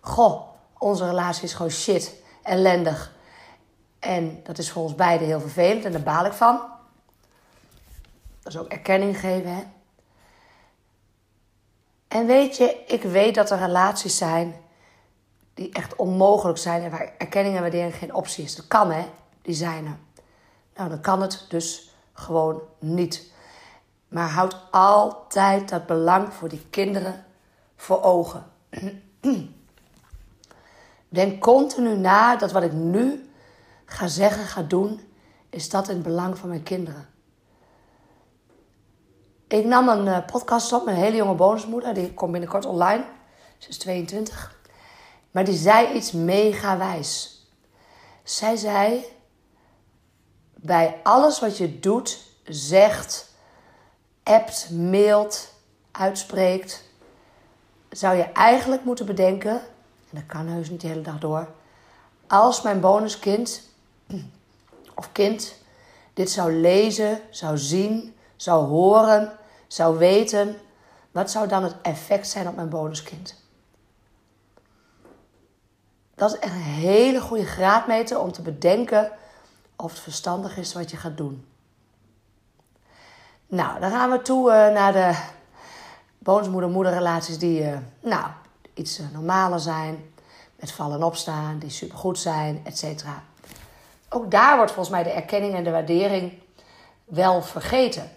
goh, 0.01 0.43
onze 0.79 1.07
relatie 1.07 1.45
is 1.45 1.55
gewoon 1.55 1.71
shit, 1.71 2.15
ellendig. 2.43 3.17
En 3.99 4.41
dat 4.43 4.59
is 4.59 4.71
voor 4.71 4.83
ons 4.83 4.95
beiden 4.95 5.27
heel 5.27 5.41
vervelend 5.41 5.85
en 5.85 5.93
daar 5.93 6.03
baal 6.03 6.27
ik 6.27 6.33
van. 6.33 6.77
Dat 8.49 8.57
is 8.57 8.63
ook 8.63 8.73
erkenning 8.73 9.19
geven. 9.19 9.55
Hè? 9.55 9.63
En 12.09 12.27
weet 12.27 12.57
je, 12.57 12.85
ik 12.87 13.03
weet 13.03 13.35
dat 13.35 13.51
er 13.51 13.59
relaties 13.59 14.17
zijn 14.17 14.55
die 15.55 15.73
echt 15.73 15.97
onmogelijk 15.97 16.59
zijn 16.59 16.83
en 16.83 16.91
waar 16.91 17.13
erkenning 17.19 17.55
en 17.55 17.61
waardering 17.61 17.95
geen 17.95 18.15
optie 18.15 18.45
is. 18.45 18.57
Dat 18.57 18.69
kan 18.69 18.91
hè, 18.91 19.07
die 19.43 19.55
zijn 19.55 19.87
er. 19.87 19.97
Nou, 20.75 20.89
dan 20.89 21.01
kan 21.01 21.23
het 21.23 21.45
dus 21.49 21.95
gewoon 22.13 22.61
niet. 22.79 23.33
Maar 24.09 24.29
houd 24.29 24.57
altijd 24.71 25.69
dat 25.69 25.87
belang 25.87 26.33
voor 26.33 26.49
die 26.49 26.67
kinderen 26.71 27.25
voor 27.77 28.03
ogen. 28.03 28.45
Denk 31.09 31.43
continu 31.43 31.97
na 31.97 32.37
dat 32.37 32.53
wat 32.53 32.63
ik 32.63 32.73
nu 32.73 33.31
ga 33.85 34.07
zeggen, 34.07 34.45
ga 34.45 34.63
doen, 34.63 35.01
is 35.51 35.71
dat 35.71 35.89
in 35.89 35.95
het 35.95 36.05
belang 36.05 36.39
van 36.39 36.49
mijn 36.49 36.63
kinderen. 36.63 37.17
Ik 39.49 39.65
nam 39.65 39.89
een 39.89 40.07
uh, 40.07 40.19
podcast 40.27 40.73
op 40.73 40.85
met 40.85 40.95
een 40.95 41.01
hele 41.01 41.17
jonge 41.17 41.35
bonusmoeder. 41.35 41.95
Die 41.95 42.15
komt 42.15 42.33
binnenkort 42.33 42.67
online. 42.67 43.05
Ze 43.59 43.69
is 43.69 43.79
22. 43.79 44.57
Maar 45.31 45.45
die 45.45 45.57
zei 45.57 45.93
iets 45.95 46.13
mega 46.13 46.79
wijs. 46.79 47.43
Zij 48.23 48.57
zei: 48.57 49.05
Bij 50.55 51.01
alles 51.03 51.41
wat 51.41 51.57
je 51.57 51.81
doet, 51.81 52.19
zegt, 52.45 53.35
appt, 54.23 54.71
mailt, 54.71 55.53
uitspreekt, 55.91 56.85
zou 57.91 58.17
je 58.17 58.25
eigenlijk 58.25 58.85
moeten 58.85 59.07
bedenken, 59.07 59.61
en 60.11 60.11
dat 60.11 60.27
kan 60.27 60.47
heus 60.47 60.71
niet 60.71 60.81
de 60.81 60.89
hele 60.89 61.03
dag 61.03 61.19
door, 61.19 61.49
als 62.27 62.63
mijn 62.63 62.81
bonuskind 62.81 63.63
of 64.95 65.13
kind 65.13 65.55
dit 66.15 66.31
zou 66.31 66.53
lezen, 66.53 67.21
zou 67.31 67.59
zien, 67.59 68.17
zou 68.37 68.67
horen, 68.67 69.38
zou 69.69 69.99
weten, 69.99 70.57
wat 71.11 71.31
zou 71.31 71.49
dan 71.49 71.63
het 71.63 71.75
effect 71.83 72.29
zijn 72.29 72.49
op 72.49 72.57
mijn 72.57 72.69
bonuskind? 72.69 73.35
Dat 76.15 76.33
is 76.33 76.39
echt 76.39 76.53
een 76.53 76.61
hele 76.61 77.21
goede 77.21 77.47
graadmeter 77.47 78.21
om 78.21 78.33
te 78.33 78.43
bedenken 78.43 79.13
of 79.77 79.91
het 79.91 80.01
verstandig 80.01 80.57
is 80.57 80.75
wat 80.75 80.91
je 80.91 80.97
gaat 80.97 81.17
doen. 81.17 81.47
Nou, 83.47 83.81
dan 83.81 83.91
gaan 83.91 84.11
we 84.11 84.23
toe 84.23 84.51
uh, 84.51 84.55
naar 84.55 84.93
de 84.93 85.19
bonusmoeder-moederrelaties 86.19 87.39
die 87.39 87.63
uh, 87.63 87.79
nou, 88.01 88.27
iets 88.75 89.01
uh, 89.01 89.07
normaler 89.13 89.61
zijn. 89.61 90.13
Met 90.57 90.73
vallen 90.73 90.97
en 90.97 91.03
opstaan, 91.03 91.59
die 91.59 91.71
supergoed 91.71 92.19
zijn, 92.19 92.61
etc. 92.65 93.05
Ook 94.09 94.31
daar 94.31 94.57
wordt 94.57 94.73
volgens 94.73 94.95
mij 94.95 95.05
de 95.05 95.11
erkenning 95.11 95.55
en 95.55 95.65
de 95.65 95.71
waardering 95.71 96.33
wel 97.05 97.43
vergeten. 97.43 98.11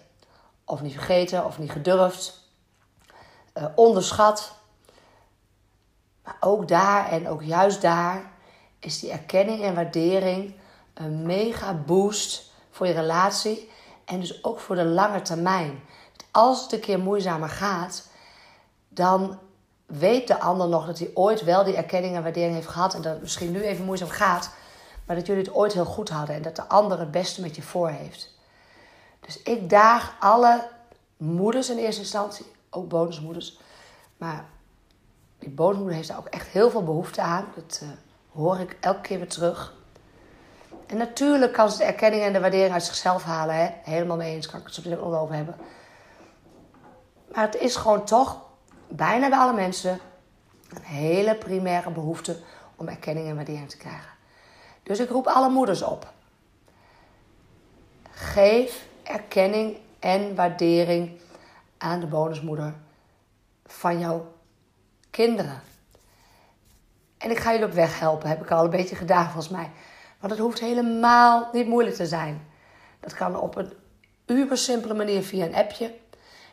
Of 0.72 0.82
niet 0.82 0.92
vergeten, 0.92 1.44
of 1.44 1.58
niet 1.58 1.70
gedurfd. 1.70 2.40
Uh, 3.54 3.64
onderschat. 3.74 4.54
Maar 6.24 6.36
ook 6.40 6.68
daar 6.68 7.10
en 7.10 7.28
ook 7.28 7.42
juist 7.42 7.80
daar 7.80 8.30
is 8.78 9.00
die 9.00 9.10
erkenning 9.10 9.62
en 9.62 9.74
waardering 9.74 10.54
een 10.94 11.26
mega 11.26 11.74
boost 11.74 12.52
voor 12.70 12.86
je 12.86 12.92
relatie. 12.92 13.70
En 14.04 14.20
dus 14.20 14.44
ook 14.44 14.60
voor 14.60 14.76
de 14.76 14.84
lange 14.84 15.22
termijn. 15.22 15.82
Als 16.30 16.62
het 16.62 16.72
een 16.72 16.80
keer 16.80 16.98
moeizamer 16.98 17.48
gaat, 17.48 18.08
dan 18.88 19.38
weet 19.86 20.28
de 20.28 20.40
ander 20.40 20.68
nog 20.68 20.86
dat 20.86 20.98
hij 20.98 21.10
ooit 21.14 21.44
wel 21.44 21.64
die 21.64 21.76
erkenning 21.76 22.16
en 22.16 22.22
waardering 22.22 22.54
heeft 22.54 22.68
gehad. 22.68 22.94
En 22.94 23.02
dat 23.02 23.12
het 23.12 23.22
misschien 23.22 23.52
nu 23.52 23.62
even 23.62 23.84
moeizaam 23.84 24.08
gaat, 24.08 24.50
maar 25.06 25.16
dat 25.16 25.26
jullie 25.26 25.44
het 25.44 25.54
ooit 25.54 25.72
heel 25.72 25.84
goed 25.84 26.08
hadden. 26.08 26.36
En 26.36 26.42
dat 26.42 26.56
de 26.56 26.68
ander 26.68 26.98
het 26.98 27.10
beste 27.10 27.40
met 27.40 27.56
je 27.56 27.62
voor 27.62 27.88
heeft. 27.88 28.31
Dus 29.26 29.42
ik 29.42 29.70
daag 29.70 30.16
alle 30.20 30.68
moeders 31.16 31.70
in 31.70 31.78
eerste 31.78 32.00
instantie, 32.00 32.46
ook 32.70 32.88
bonusmoeders. 32.88 33.58
Maar 34.16 34.44
die 35.38 35.50
bonusmoeder 35.50 35.96
heeft 35.96 36.08
daar 36.08 36.18
ook 36.18 36.28
echt 36.28 36.46
heel 36.46 36.70
veel 36.70 36.84
behoefte 36.84 37.20
aan. 37.20 37.46
Dat 37.54 37.80
uh, 37.82 37.88
hoor 38.32 38.58
ik 38.58 38.76
elke 38.80 39.00
keer 39.00 39.18
weer 39.18 39.28
terug. 39.28 39.74
En 40.86 40.96
natuurlijk 40.96 41.52
kan 41.52 41.70
ze 41.70 41.78
de 41.78 41.84
erkenning 41.84 42.22
en 42.22 42.32
de 42.32 42.40
waardering 42.40 42.72
uit 42.72 42.84
zichzelf 42.84 43.22
halen. 43.22 43.54
Hè? 43.54 43.70
Helemaal 43.82 44.16
mee 44.16 44.34
eens, 44.34 44.46
kan 44.46 44.60
ik 44.60 44.66
het 44.66 44.74
zo 44.74 44.82
meteen 44.84 45.04
over 45.04 45.34
hebben. 45.34 45.56
Maar 47.32 47.44
het 47.44 47.56
is 47.56 47.76
gewoon 47.76 48.04
toch, 48.04 48.40
bijna 48.88 49.28
bij 49.28 49.38
alle 49.38 49.52
mensen, 49.52 49.98
een 50.68 50.82
hele 50.82 51.34
primaire 51.34 51.90
behoefte 51.90 52.36
om 52.76 52.88
erkenning 52.88 53.28
en 53.28 53.34
waardering 53.34 53.70
te 53.70 53.76
krijgen. 53.76 54.10
Dus 54.82 55.00
ik 55.00 55.10
roep 55.10 55.26
alle 55.26 55.48
moeders 55.48 55.82
op. 55.82 56.12
Geef 58.10 58.86
erkenning 59.02 59.76
en 59.98 60.34
waardering 60.34 61.20
aan 61.78 62.00
de 62.00 62.06
bonusmoeder 62.06 62.74
van 63.66 63.98
jouw 63.98 64.32
kinderen. 65.10 65.62
En 67.18 67.30
ik 67.30 67.38
ga 67.38 67.50
jullie 67.50 67.66
op 67.66 67.72
weg 67.72 67.98
helpen, 67.98 68.28
heb 68.28 68.42
ik 68.42 68.50
al 68.50 68.64
een 68.64 68.70
beetje 68.70 68.96
gedaan 68.96 69.24
volgens 69.24 69.48
mij. 69.48 69.70
Want 70.18 70.32
het 70.32 70.42
hoeft 70.42 70.60
helemaal 70.60 71.48
niet 71.52 71.66
moeilijk 71.66 71.96
te 71.96 72.06
zijn. 72.06 72.46
Dat 73.00 73.14
kan 73.14 73.36
op 73.36 73.56
een 73.56 73.72
uber 74.26 74.58
simpele 74.58 74.94
manier 74.94 75.22
via 75.22 75.44
een 75.44 75.54
appje. 75.54 75.94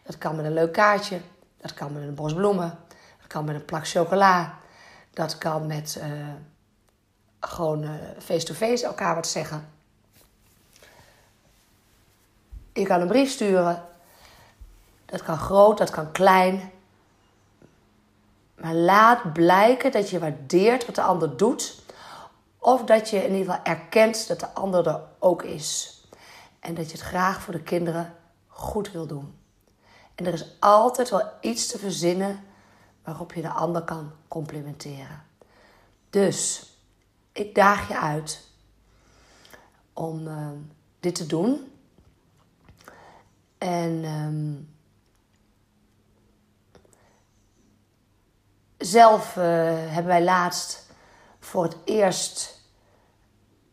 Dat 0.03 0.17
kan 0.17 0.35
met 0.35 0.45
een 0.45 0.53
leuk 0.53 0.73
kaartje. 0.73 1.19
Dat 1.57 1.73
kan 1.73 1.93
met 1.93 2.03
een 2.03 2.15
bos 2.15 2.33
bloemen. 2.33 2.77
Dat 3.17 3.27
kan 3.27 3.45
met 3.45 3.55
een 3.55 3.65
plak 3.65 3.87
chocola. 3.87 4.57
Dat 5.13 5.37
kan 5.37 5.67
met 5.67 6.01
uh, 6.03 6.27
gewoon 7.39 7.99
face-to-face 8.19 8.85
elkaar 8.85 9.15
wat 9.15 9.27
zeggen. 9.27 9.78
Je 12.79 12.86
kan 12.86 13.01
een 13.01 13.07
brief 13.07 13.31
sturen. 13.31 13.86
Dat 15.05 15.24
kan 15.24 15.38
groot, 15.38 15.77
dat 15.77 15.89
kan 15.89 16.12
klein. 16.12 16.71
Maar 18.55 18.74
laat 18.74 19.33
blijken 19.33 19.91
dat 19.91 20.09
je 20.09 20.19
waardeert 20.19 20.86
wat 20.86 20.95
de 20.95 21.01
ander 21.01 21.38
doet. 21.38 21.81
Of 22.57 22.83
dat 22.83 23.09
je 23.09 23.17
in 23.17 23.36
ieder 23.36 23.53
geval 23.53 23.74
erkent 23.74 24.27
dat 24.27 24.39
de 24.39 24.53
ander 24.53 24.88
er 24.88 25.01
ook 25.19 25.43
is. 25.43 26.01
En 26.59 26.74
dat 26.74 26.86
je 26.86 26.91
het 26.91 27.05
graag 27.05 27.41
voor 27.41 27.53
de 27.53 27.63
kinderen 27.63 28.15
goed 28.48 28.91
wil 28.91 29.07
doen. 29.07 29.38
En 30.15 30.25
er 30.25 30.33
is 30.33 30.45
altijd 30.59 31.09
wel 31.09 31.31
iets 31.41 31.67
te 31.67 31.77
verzinnen 31.77 32.43
waarop 33.03 33.33
je 33.33 33.41
de 33.41 33.50
ander 33.50 33.81
kan 33.81 34.12
complimenteren. 34.27 35.24
Dus 36.09 36.69
ik 37.31 37.55
daag 37.55 37.88
je 37.88 38.00
uit 38.00 38.48
om 39.93 40.27
uh, 40.27 40.48
dit 41.00 41.15
te 41.15 41.25
doen. 41.25 41.71
En 43.59 44.05
um, 44.05 44.75
zelf 48.77 49.35
uh, 49.35 49.43
hebben 49.87 50.05
wij 50.05 50.23
laatst 50.23 50.85
voor 51.39 51.63
het 51.63 51.77
eerst 51.85 52.61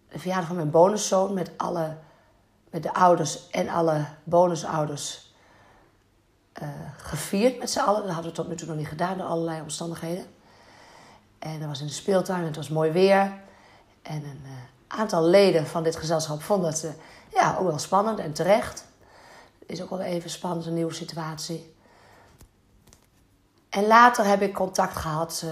de 0.09 0.19
verjaardag 0.19 0.47
van 0.47 0.57
mijn 0.57 0.71
bonuszoon 0.71 1.35
met 1.35 1.51
alle 1.57 1.97
met 2.71 2.83
de 2.83 2.95
ouders 2.95 3.51
en 3.51 3.69
alle 3.69 4.05
bonusouders 4.25 5.35
uh, 6.63 6.69
gevierd 6.97 7.59
met 7.59 7.71
z'n 7.71 7.79
allen. 7.79 8.03
Dat 8.03 8.13
hadden 8.13 8.31
we 8.31 8.37
tot 8.37 8.49
nu 8.49 8.55
toe 8.55 8.69
nog 8.69 8.77
niet 8.77 8.89
gedaan 8.89 9.19
door 9.19 9.27
allerlei 9.27 9.61
omstandigheden. 9.61 10.27
En 11.39 11.59
dat 11.59 11.69
was 11.69 11.81
in 11.81 11.87
de 11.87 11.93
speeltuin 11.93 12.41
en 12.41 12.47
het 12.47 12.57
was 12.57 12.69
mooi 12.69 12.91
weer. 12.91 13.33
En 14.03 14.25
een 14.25 14.43
uh, 14.45 14.51
aantal 14.87 15.23
leden 15.23 15.67
van 15.67 15.83
dit 15.83 15.97
gezelschap 15.97 16.43
vonden 16.43 16.71
het 16.71 16.95
ja, 17.33 17.57
ook 17.59 17.67
wel 17.67 17.79
spannend 17.79 18.19
en 18.19 18.33
terecht. 18.33 18.85
Is 19.67 19.83
ook 19.83 19.91
wel 19.91 20.01
even 20.01 20.31
spannend, 20.31 20.67
een 20.67 20.75
nieuwe 20.75 20.95
situatie. 20.95 21.75
En 23.69 23.87
later 23.87 24.25
heb 24.25 24.43
ik 24.43 24.55
contact 24.55 24.97
gehad 24.97 25.45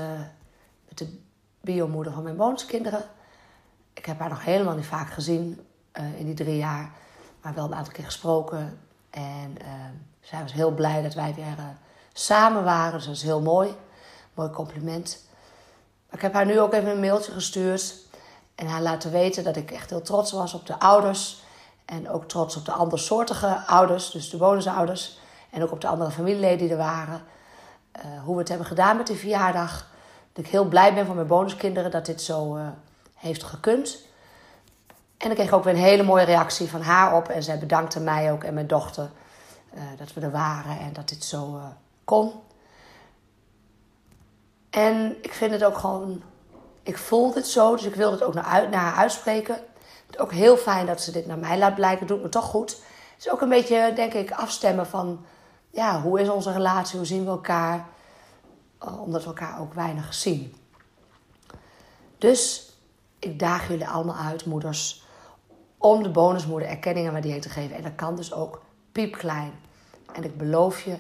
met 0.88 0.98
de 0.98 1.18
biomoeder 1.60 2.12
van 2.12 2.22
mijn 2.22 2.36
bonuskinderen. 2.36 3.04
Ik 3.92 4.06
heb 4.06 4.18
haar 4.18 4.28
nog 4.28 4.44
helemaal 4.44 4.76
niet 4.76 4.86
vaak 4.86 5.10
gezien 5.10 5.66
in 6.16 6.24
die 6.24 6.34
drie 6.34 6.56
jaar 6.56 6.90
maar 7.44 7.54
wel 7.54 7.64
een 7.64 7.74
aantal 7.74 7.92
keer 7.92 8.04
gesproken. 8.04 8.80
En 9.10 9.56
uh, 9.62 9.68
zij 10.20 10.42
was 10.42 10.52
heel 10.52 10.70
blij 10.70 11.02
dat 11.02 11.14
wij 11.14 11.34
weer 11.34 11.56
samen 12.12 12.64
waren. 12.64 12.92
Dus 12.92 13.06
dat 13.06 13.14
is 13.14 13.22
heel 13.22 13.40
mooi. 13.40 13.74
Mooi 14.34 14.50
compliment. 14.50 15.24
Ik 16.10 16.20
heb 16.20 16.32
haar 16.32 16.46
nu 16.46 16.60
ook 16.60 16.72
even 16.72 16.90
een 16.90 17.00
mailtje 17.00 17.32
gestuurd. 17.32 17.94
En 18.54 18.66
haar 18.66 18.82
laten 18.82 19.10
weten 19.10 19.44
dat 19.44 19.56
ik 19.56 19.70
echt 19.70 19.90
heel 19.90 20.02
trots 20.02 20.32
was 20.32 20.54
op 20.54 20.66
de 20.66 20.78
ouders. 20.78 21.42
En 21.94 22.10
ook 22.10 22.28
trots 22.28 22.56
op 22.56 22.64
de 22.64 22.72
andersoortige 22.72 23.62
ouders, 23.66 24.10
dus 24.10 24.30
de 24.30 24.36
bonusouders. 24.36 25.18
En 25.50 25.62
ook 25.62 25.72
op 25.72 25.80
de 25.80 25.86
andere 25.86 26.10
familieleden 26.10 26.58
die 26.58 26.70
er 26.70 26.76
waren. 26.76 27.22
Uh, 27.96 28.22
hoe 28.24 28.34
we 28.34 28.40
het 28.40 28.48
hebben 28.48 28.66
gedaan 28.66 28.96
met 28.96 29.06
de 29.06 29.16
verjaardag. 29.16 29.86
Dat 30.32 30.44
ik 30.44 30.50
heel 30.50 30.64
blij 30.64 30.94
ben 30.94 31.06
voor 31.06 31.14
mijn 31.14 31.26
bonuskinderen 31.26 31.90
dat 31.90 32.06
dit 32.06 32.22
zo 32.22 32.58
heeft 33.14 33.42
gekund. 33.42 33.98
En 35.16 35.30
ik 35.30 35.36
kreeg 35.36 35.52
ook 35.52 35.64
weer 35.64 35.74
een 35.74 35.80
hele 35.80 36.02
mooie 36.02 36.24
reactie 36.24 36.68
van 36.68 36.80
haar 36.80 37.16
op. 37.16 37.28
En 37.28 37.42
zij 37.42 37.58
bedankte 37.58 38.00
mij 38.00 38.32
ook 38.32 38.44
en 38.44 38.54
mijn 38.54 38.66
dochter 38.66 39.10
uh, 39.74 39.82
dat 39.98 40.12
we 40.12 40.20
er 40.20 40.30
waren 40.30 40.78
en 40.78 40.92
dat 40.92 41.08
dit 41.08 41.24
zo 41.24 41.60
kon. 42.04 42.32
En 44.70 45.16
ik 45.22 45.32
vind 45.32 45.50
het 45.50 45.64
ook 45.64 45.78
gewoon, 45.78 46.22
ik 46.82 46.98
voel 46.98 47.32
dit 47.32 47.46
zo, 47.46 47.76
dus 47.76 47.84
ik 47.84 47.94
wil 47.94 48.10
het 48.10 48.22
ook 48.22 48.34
naar, 48.34 48.44
uit, 48.44 48.70
naar 48.70 48.80
haar 48.80 48.96
uitspreken. 48.96 49.56
Ook 50.18 50.32
heel 50.32 50.56
fijn 50.56 50.86
dat 50.86 51.00
ze 51.00 51.12
dit 51.12 51.26
naar 51.26 51.38
mij 51.38 51.58
laat 51.58 51.74
blijken, 51.74 52.06
doet 52.06 52.22
me 52.22 52.28
toch 52.28 52.44
goed. 52.44 52.70
Het 52.70 53.24
is 53.26 53.30
ook 53.30 53.40
een 53.40 53.48
beetje, 53.48 53.92
denk 53.94 54.12
ik, 54.12 54.30
afstemmen 54.30 54.86
van, 54.86 55.24
ja, 55.70 56.00
hoe 56.00 56.20
is 56.20 56.28
onze 56.28 56.52
relatie, 56.52 56.98
hoe 56.98 57.06
zien 57.06 57.24
we 57.24 57.30
elkaar? 57.30 57.86
Uh, 58.84 59.00
omdat 59.00 59.22
we 59.22 59.26
elkaar 59.26 59.60
ook 59.60 59.74
weinig 59.74 60.14
zien. 60.14 60.54
Dus 62.18 62.72
ik 63.18 63.38
daag 63.38 63.68
jullie 63.68 63.88
allemaal 63.88 64.16
uit, 64.16 64.46
moeders 64.46 65.04
om 65.78 66.02
de 66.02 66.10
bonusmoeder 66.10 66.68
erkenning 66.68 67.06
en 67.06 67.12
waardering 67.12 67.42
te 67.42 67.48
geven. 67.48 67.76
En 67.76 67.82
dat 67.82 67.94
kan 67.94 68.16
dus 68.16 68.32
ook 68.32 68.62
piepklein. 68.92 69.52
En 70.12 70.24
ik 70.24 70.38
beloof 70.38 70.80
je, 70.80 70.96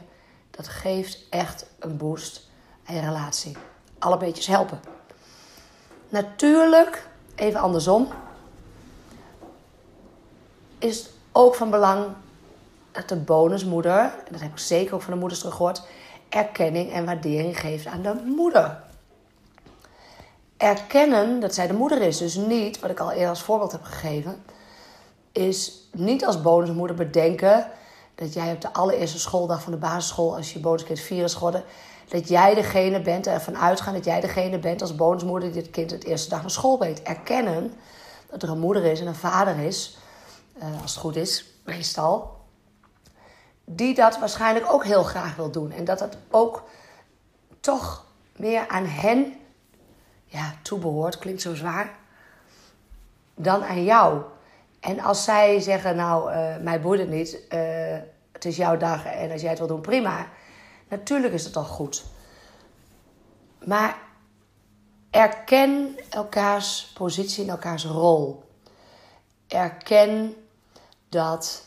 dat 0.50 0.68
geeft 0.68 1.26
echt 1.30 1.66
een 1.78 1.96
boost 1.96 2.48
aan 2.84 2.94
je 2.94 3.00
relatie. 3.00 3.56
Alle 3.98 4.16
beetjes 4.16 4.46
helpen. 4.46 4.80
Natuurlijk, 6.08 7.08
even 7.34 7.60
andersom, 7.60 8.08
is 10.84 10.98
het 10.98 11.10
ook 11.32 11.54
van 11.54 11.70
belang 11.70 12.06
dat 12.92 13.08
de 13.08 13.16
bonusmoeder, 13.16 14.00
en 14.00 14.30
dat 14.30 14.40
heb 14.40 14.50
ik 14.50 14.58
zeker 14.58 14.94
ook 14.94 15.02
van 15.02 15.12
de 15.12 15.18
moeders 15.18 15.40
terug 15.40 15.56
gehoord, 15.56 15.82
erkenning 16.28 16.92
en 16.92 17.04
waardering 17.04 17.60
geeft 17.60 17.86
aan 17.86 18.02
de 18.02 18.14
moeder. 18.36 18.82
Erkennen 20.56 21.40
dat 21.40 21.54
zij 21.54 21.66
de 21.66 21.72
moeder 21.72 22.02
is, 22.02 22.18
dus 22.18 22.34
niet, 22.34 22.80
wat 22.80 22.90
ik 22.90 23.00
al 23.00 23.10
eerder 23.10 23.28
als 23.28 23.42
voorbeeld 23.42 23.72
heb 23.72 23.82
gegeven, 23.82 24.44
is 25.32 25.88
niet 25.92 26.26
als 26.26 26.42
bonusmoeder 26.42 26.96
bedenken 26.96 27.70
dat 28.14 28.32
jij 28.32 28.52
op 28.52 28.60
de 28.60 28.72
allereerste 28.72 29.18
schooldag 29.18 29.62
van 29.62 29.72
de 29.72 29.78
basisschool, 29.78 30.36
als 30.36 30.52
je 30.52 30.58
bonuskind 30.58 31.00
vier 31.00 31.24
is 31.24 31.34
geworden, 31.34 31.64
dat 32.08 32.28
jij 32.28 32.54
degene 32.54 33.00
bent, 33.00 33.26
ervan 33.26 33.58
uitgaan 33.58 33.94
dat 33.94 34.04
jij 34.04 34.20
degene 34.20 34.58
bent 34.58 34.80
als 34.80 34.94
bonusmoeder 34.94 35.52
die 35.52 35.62
het 35.62 35.70
kind 35.70 35.90
het 35.90 36.04
eerste 36.04 36.28
dag 36.28 36.40
naar 36.40 36.50
school 36.50 36.76
brengt. 36.76 37.02
Erkennen 37.02 37.72
dat 38.30 38.42
er 38.42 38.48
een 38.48 38.58
moeder 38.58 38.84
is 38.84 39.00
en 39.00 39.06
een 39.06 39.14
vader 39.14 39.58
is, 39.58 39.98
uh, 40.58 40.82
als 40.82 40.90
het 40.90 41.00
goed 41.00 41.16
is, 41.16 41.44
meestal, 41.64 42.36
die 43.64 43.94
dat 43.94 44.18
waarschijnlijk 44.18 44.72
ook 44.72 44.84
heel 44.84 45.02
graag 45.02 45.36
wil 45.36 45.50
doen. 45.50 45.70
En 45.70 45.84
dat 45.84 46.00
het 46.00 46.16
ook 46.30 46.62
toch 47.60 48.04
meer 48.36 48.68
aan 48.68 48.86
hen 48.86 49.34
ja, 50.24 50.54
toebehoort, 50.62 51.18
klinkt 51.18 51.42
zo 51.42 51.54
zwaar, 51.54 51.94
dan 53.34 53.64
aan 53.64 53.84
jou. 53.84 54.22
En 54.80 55.00
als 55.00 55.24
zij 55.24 55.60
zeggen, 55.60 55.96
nou, 55.96 56.32
uh, 56.32 56.56
mij 56.56 56.80
boeit 56.80 57.00
het 57.00 57.08
niet, 57.08 57.38
uh, 57.52 57.98
het 58.32 58.44
is 58.44 58.56
jouw 58.56 58.76
dag 58.76 59.04
en 59.06 59.30
als 59.30 59.40
jij 59.40 59.50
het 59.50 59.58
wil 59.58 59.68
doen, 59.68 59.80
prima. 59.80 60.28
Natuurlijk 60.88 61.32
is 61.32 61.44
het 61.44 61.56
al 61.56 61.64
goed. 61.64 62.04
Maar 63.64 63.98
erken 65.10 65.96
elkaars 66.10 66.92
positie 66.94 67.44
en 67.44 67.50
elkaars 67.50 67.84
rol. 67.84 68.44
Erken 69.48 70.34
dat 71.14 71.64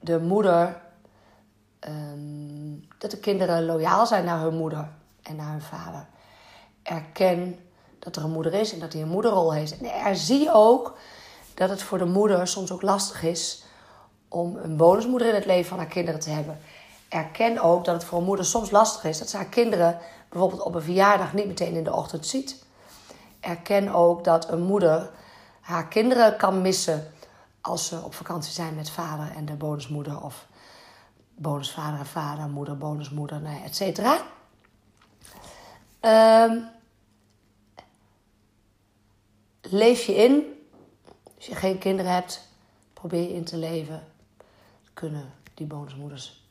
de 0.00 0.18
moeder, 0.18 0.80
um, 1.88 2.88
dat 2.98 3.10
de 3.10 3.18
kinderen 3.18 3.66
loyaal 3.66 4.06
zijn 4.06 4.24
naar 4.24 4.40
hun 4.40 4.56
moeder 4.56 4.88
en 5.22 5.36
naar 5.36 5.50
hun 5.50 5.62
vader. 5.62 6.06
Erken 6.82 7.58
dat 7.98 8.16
er 8.16 8.24
een 8.24 8.30
moeder 8.30 8.54
is 8.54 8.72
en 8.72 8.78
dat 8.78 8.92
hij 8.92 9.02
een 9.02 9.08
moederrol 9.08 9.52
heeft. 9.52 9.78
En 9.78 9.90
er 9.90 10.16
zie 10.16 10.52
ook 10.52 10.96
dat 11.54 11.68
het 11.70 11.82
voor 11.82 11.98
de 11.98 12.04
moeder 12.04 12.48
soms 12.48 12.72
ook 12.72 12.82
lastig 12.82 13.22
is 13.22 13.64
om 14.28 14.56
een 14.56 14.76
bonusmoeder 14.76 15.28
in 15.28 15.34
het 15.34 15.46
leven 15.46 15.68
van 15.68 15.78
haar 15.78 15.86
kinderen 15.86 16.20
te 16.20 16.30
hebben. 16.30 16.58
Erken 17.08 17.60
ook 17.60 17.84
dat 17.84 17.94
het 17.94 18.04
voor 18.04 18.18
een 18.18 18.24
moeder 18.24 18.44
soms 18.44 18.70
lastig 18.70 19.04
is 19.04 19.18
dat 19.18 19.30
ze 19.30 19.36
haar 19.36 19.46
kinderen 19.46 19.98
bijvoorbeeld 20.28 20.62
op 20.62 20.74
een 20.74 20.82
verjaardag 20.82 21.32
niet 21.32 21.46
meteen 21.46 21.74
in 21.74 21.84
de 21.84 21.94
ochtend 21.94 22.26
ziet. 22.26 22.64
Erken 23.40 23.94
ook 23.94 24.24
dat 24.24 24.48
een 24.50 24.62
moeder 24.62 25.10
haar 25.60 25.88
kinderen 25.88 26.36
kan 26.36 26.62
missen 26.62 27.12
als 27.68 27.86
ze 27.86 28.02
op 28.02 28.14
vakantie 28.14 28.52
zijn 28.52 28.74
met 28.74 28.90
vader 28.90 29.30
en 29.36 29.44
de 29.44 29.54
bonusmoeder 29.54 30.22
of 30.22 30.46
bonusvader 31.36 31.98
en 31.98 32.06
vader, 32.06 32.48
moeder, 32.48 32.78
bonusmoeder, 32.78 33.40
nee, 33.40 33.62
et 33.62 33.76
cetera. 33.76 34.22
Um, 36.00 36.68
leef 39.60 40.04
je 40.04 40.14
in 40.14 40.56
als 41.36 41.46
je 41.46 41.54
geen 41.54 41.78
kinderen 41.78 42.12
hebt, 42.12 42.48
probeer 42.92 43.22
je 43.22 43.34
in 43.34 43.44
te 43.44 43.56
leven. 43.56 44.06
Kunnen 44.94 45.32
die 45.54 45.66
bonusmoeders 45.66 46.48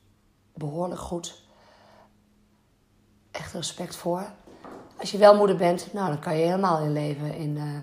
behoorlijk 0.53 1.01
goed. 1.01 1.41
Echt 3.31 3.53
respect 3.53 3.95
voor. 3.95 4.31
Als 4.97 5.11
je 5.11 5.17
wel 5.17 5.35
moeder 5.35 5.55
bent, 5.55 5.93
nou, 5.93 6.07
dan 6.07 6.19
kan 6.19 6.37
je 6.37 6.45
helemaal 6.45 6.79
in 6.79 6.93
leven 6.93 7.35
in 7.35 7.55
uh, 7.55 7.79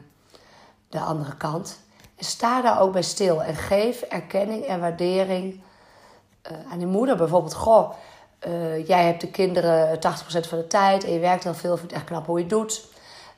de 0.89 1.01
andere 1.01 1.37
kant. 1.37 1.81
Sta 2.25 2.63
daar 2.63 2.81
ook 2.81 2.93
bij 2.93 3.03
stil 3.03 3.43
en 3.43 3.55
geef 3.55 4.03
erkenning 4.03 4.65
en 4.65 4.81
waardering 4.81 5.61
uh, 6.53 6.73
aan 6.73 6.79
die 6.79 6.87
moeder. 6.87 7.17
Bijvoorbeeld, 7.17 7.55
goh, 7.55 7.93
uh, 8.47 8.87
jij 8.87 9.05
hebt 9.05 9.21
de 9.21 9.31
kinderen 9.31 9.97
80% 9.97 9.99
van 10.49 10.59
de 10.59 10.67
tijd 10.67 11.05
en 11.05 11.13
je 11.13 11.19
werkt 11.19 11.45
heel 11.45 11.55
veel, 11.55 11.77
vind 11.77 11.91
het 11.91 12.01
echt 12.01 12.09
knap 12.09 12.27
hoe 12.27 12.37
je 12.37 12.45
het 12.45 12.53
doet. 12.53 12.87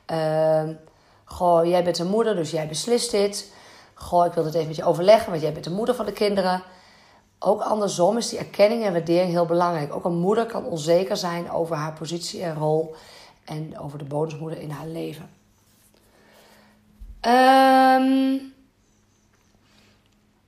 Ehm, 0.05 0.73
goh, 1.23 1.65
jij 1.65 1.83
bent 1.83 1.99
een 1.99 2.07
moeder, 2.07 2.35
dus 2.35 2.51
jij 2.51 2.67
beslist 2.67 3.11
dit. 3.11 3.51
Goh, 3.93 4.25
ik 4.25 4.33
wil 4.33 4.45
het 4.45 4.53
even 4.53 4.67
met 4.67 4.75
je 4.75 4.83
overleggen, 4.83 5.29
want 5.29 5.41
jij 5.41 5.51
bent 5.51 5.63
de 5.63 5.71
moeder 5.71 5.95
van 5.95 6.05
de 6.05 6.11
kinderen. 6.11 6.63
ook 7.39 7.61
andersom 7.61 8.17
is 8.17 8.29
die 8.29 8.39
erkenning 8.39 8.83
en 8.83 8.91
waardering 8.91 9.31
heel 9.31 9.45
belangrijk. 9.45 9.95
Ook 9.95 10.05
een 10.05 10.17
moeder 10.19 10.45
kan 10.45 10.65
onzeker 10.65 11.17
zijn 11.17 11.51
over 11.51 11.75
haar 11.75 11.93
positie 11.93 12.43
en 12.43 12.55
rol 12.55 12.95
en 13.45 13.79
over 13.79 13.97
de 13.97 14.03
bonusmoeder 14.03 14.59
in 14.59 14.69
haar 14.69 14.87
leven. 14.87 15.29
Um, 17.21 18.53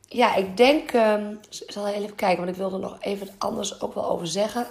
ja, 0.10 0.36
ik 0.36 0.58
denk. 0.58 0.94
Um, 0.94 1.40
ik 1.50 1.72
zal 1.72 1.88
even 1.88 2.16
kijken, 2.16 2.38
want 2.38 2.50
ik 2.50 2.56
wilde 2.56 2.76
er 2.76 2.82
nog 2.82 2.98
even 3.00 3.30
anders 3.38 3.82
ook 3.82 3.94
wel 3.94 4.10
over 4.10 4.28
zeggen. 4.28 4.68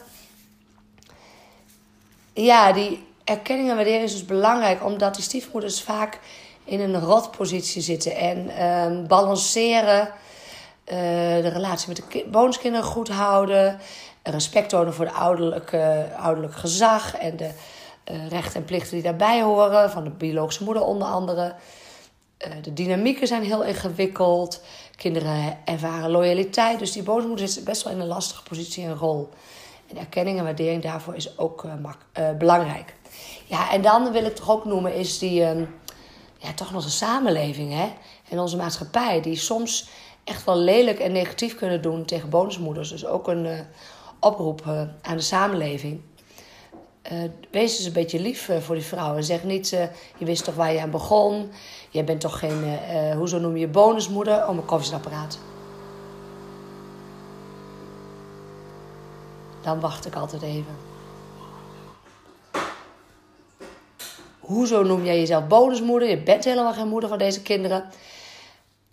Ja, 2.33 2.73
die 2.73 3.07
erkenning 3.25 3.69
en 3.69 3.75
waardering 3.75 4.05
is 4.05 4.13
dus 4.13 4.25
belangrijk, 4.25 4.85
omdat 4.85 5.15
die 5.15 5.25
stiefmoeders 5.25 5.83
vaak 5.83 6.21
in 6.65 6.81
een 6.81 7.01
rotpositie 7.01 7.83
zitten 7.83 8.17
en 8.17 8.65
um, 8.65 9.07
balanceren, 9.07 10.01
uh, 10.01 10.13
de 11.43 11.49
relatie 11.49 11.89
met 11.89 11.97
de 11.97 12.25
bonuskinderen 12.31 12.87
goed 12.87 13.09
houden, 13.09 13.81
respect 14.23 14.69
tonen 14.69 14.95
voor 14.95 15.05
de 15.05 15.13
ouderlijke, 15.13 16.09
ouderlijk 16.17 16.55
gezag 16.55 17.17
en 17.17 17.37
de 17.37 17.51
uh, 18.13 18.29
rechten 18.29 18.61
en 18.61 18.65
plichten 18.65 18.93
die 18.95 19.03
daarbij 19.03 19.43
horen, 19.43 19.91
van 19.91 20.05
de 20.05 20.11
biologische 20.11 20.65
moeder 20.65 20.83
onder 20.83 21.09
andere. 21.09 21.55
Uh, 22.47 22.53
de 22.63 22.73
dynamieken 22.73 23.27
zijn 23.27 23.43
heel 23.43 23.65
ingewikkeld. 23.65 24.63
Kinderen 24.97 25.59
ervaren 25.65 26.11
loyaliteit. 26.11 26.79
Dus 26.79 26.93
die 26.93 27.03
boosmoeder 27.03 27.49
zit 27.49 27.65
best 27.65 27.83
wel 27.83 27.93
in 27.93 28.01
een 28.01 28.07
lastige 28.07 28.43
positie 28.43 28.85
en 28.85 28.97
rol. 28.97 29.29
En 29.89 29.97
erkenning 29.97 30.39
en 30.39 30.45
waardering 30.45 30.83
daarvoor 30.83 31.15
is 31.15 31.39
ook 31.39 31.65
uh, 31.65 31.73
uh, 32.19 32.31
belangrijk. 32.39 32.95
Ja, 33.45 33.71
en 33.73 33.83
dan 33.83 34.13
wil 34.13 34.25
ik 34.25 34.35
toch 34.35 34.51
ook 34.51 34.65
noemen, 34.65 34.95
is 34.95 35.19
die, 35.19 35.41
uh, 35.41 35.67
ja, 36.39 36.53
toch 36.55 36.75
onze 36.75 36.91
samenleving 36.91 37.73
hè? 37.73 37.93
en 38.29 38.39
onze 38.39 38.57
maatschappij. 38.57 39.21
Die 39.21 39.37
soms 39.37 39.89
echt 40.25 40.45
wel 40.45 40.57
lelijk 40.57 40.99
en 40.99 41.13
negatief 41.13 41.55
kunnen 41.55 41.83
doen 41.83 42.05
tegen 42.05 42.29
bonusmoeders. 42.29 42.89
Dus 42.89 43.07
ook 43.07 43.29
een 43.29 43.47
eh, 43.47 43.61
oproep 44.21 44.67
aan 45.03 45.17
de 45.17 45.23
samenleving. 45.23 46.01
Wees 47.51 47.77
eens 47.77 47.87
een 47.87 47.93
beetje 47.93 48.21
lief 48.21 48.51
voor 48.61 48.75
die 48.75 48.85
vrouw. 48.85 49.17
En 49.17 49.25
zeg 49.25 49.45
niet, 49.45 49.69
je 50.17 50.25
wist 50.25 50.45
toch 50.45 50.55
waar 50.55 50.73
je 50.73 50.81
aan 50.81 50.91
begon. 50.91 51.51
Jij 51.91 52.05
bent 52.05 52.21
toch 52.21 52.39
geen, 52.39 52.65
uh, 52.65 53.17
hoezo 53.17 53.39
noem 53.39 53.57
je 53.57 53.69
bonusmoeder? 53.69 54.35
Oh, 54.35 54.49
mijn 54.49 54.65
koffiezetapparaat. 54.65 55.39
Dan 59.63 59.81
wacht 59.81 60.07
ik 60.07 60.15
altijd 60.15 60.43
even. 60.43 60.77
Hoezo 64.39 64.83
noem 64.83 65.05
jij 65.05 65.19
jezelf 65.19 65.47
bonusmoeder? 65.47 66.09
Je 66.09 66.23
bent 66.23 66.45
helemaal 66.45 66.73
geen 66.73 66.89
moeder 66.89 67.09
van 67.09 67.19
deze 67.19 67.43
kinderen. 67.43 67.85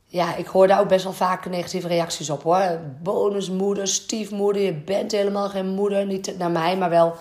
Ja, 0.05 0.35
ik 0.35 0.47
hoor 0.47 0.67
daar 0.67 0.79
ook 0.79 0.87
best 0.87 1.03
wel 1.03 1.13
vaak 1.13 1.49
negatieve 1.49 1.87
reacties 1.87 2.29
op 2.29 2.43
hoor. 2.43 2.79
Bonusmoeder, 3.01 3.87
stiefmoeder, 3.87 4.61
je 4.61 4.73
bent 4.73 5.11
helemaal 5.11 5.49
geen 5.49 5.67
moeder. 5.67 6.05
Niet 6.05 6.37
naar 6.37 6.51
mij, 6.51 6.77
maar 6.77 6.89
wel 6.89 7.15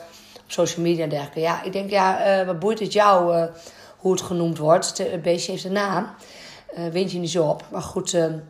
social 0.47 0.83
media 0.83 1.03
en 1.03 1.09
dergelijke. 1.09 1.41
Ja, 1.41 1.63
ik 1.63 1.73
denk, 1.73 1.91
ja, 1.91 2.41
uh, 2.41 2.47
wat 2.47 2.59
boeit 2.59 2.81
het 2.81 2.93
jou? 2.93 3.37
Uh, 3.37 3.45
hoe 3.97 4.13
het 4.13 4.23
genoemd 4.23 4.59
wordt. 4.59 4.99
Het 4.99 5.23
beestje 5.23 5.53
heeft 5.53 5.65
een 5.65 5.73
naam. 5.73 6.15
Uh, 6.79 6.89
wint 6.89 7.13
je 7.13 7.19
niet 7.19 7.31
zo 7.31 7.49
op. 7.49 7.65
Maar 7.71 7.83
goed, 7.83 8.11
ze 8.11 8.43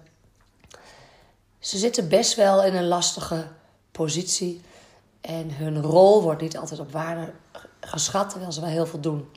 zitten 1.58 2.08
best 2.08 2.34
wel 2.34 2.64
in 2.64 2.74
een 2.74 2.88
lastige 2.88 3.46
positie. 3.92 4.60
En 5.20 5.50
hun 5.54 5.82
rol 5.82 6.22
wordt 6.22 6.40
niet 6.40 6.56
altijd 6.56 6.80
op 6.80 6.92
waarde 6.92 7.32
geschat, 7.80 8.30
terwijl 8.30 8.52
ze 8.52 8.60
wel 8.60 8.70
heel 8.70 8.86
veel 8.86 9.00
doen. 9.00 9.28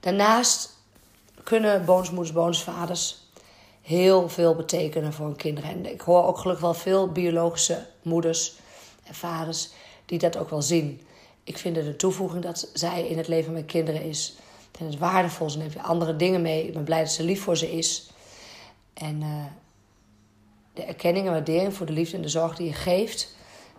Daarnaast 0.00 0.74
kunnen 1.42 1.84
bonusmoeders, 1.84 2.32
bonusvaders 2.32 3.24
heel 3.82 4.28
veel 4.28 4.54
betekenen 4.54 5.12
voor 5.12 5.26
hun 5.26 5.36
kinderen. 5.36 5.70
En 5.70 5.92
ik 5.92 6.00
hoor 6.00 6.24
ook 6.24 6.38
gelukkig 6.38 6.64
wel 6.64 6.74
veel 6.74 7.12
biologische 7.12 7.86
moeders 8.02 8.54
en 9.04 9.14
vaders 9.14 9.70
die 10.06 10.18
dat 10.18 10.36
ook 10.36 10.50
wel 10.50 10.62
zien 10.62 11.00
ik 11.46 11.58
vind 11.58 11.76
het 11.76 11.86
een 11.86 11.96
toevoeging 11.96 12.42
dat 12.42 12.68
zij 12.72 13.06
in 13.06 13.16
het 13.16 13.28
leven 13.28 13.52
met 13.52 13.64
kinderen 13.64 14.02
is. 14.02 14.36
Vind 14.72 14.90
het 14.90 14.98
waardevol. 14.98 15.50
Ze 15.50 15.58
neemt 15.58 15.74
weer 15.74 15.82
andere 15.82 16.16
dingen 16.16 16.42
mee. 16.42 16.66
Ik 16.66 16.72
ben 16.72 16.84
blij 16.84 16.98
dat 17.00 17.10
ze 17.10 17.22
lief 17.22 17.42
voor 17.42 17.56
ze 17.56 17.72
is. 17.72 18.10
En 18.94 19.20
uh, 19.20 19.44
de 20.72 20.82
erkenning 20.82 21.26
en 21.26 21.32
waardering 21.32 21.74
voor 21.74 21.86
de 21.86 21.92
liefde 21.92 22.16
en 22.16 22.22
de 22.22 22.28
zorg 22.28 22.56
die 22.56 22.66
je 22.66 22.72
geeft, 22.72 23.34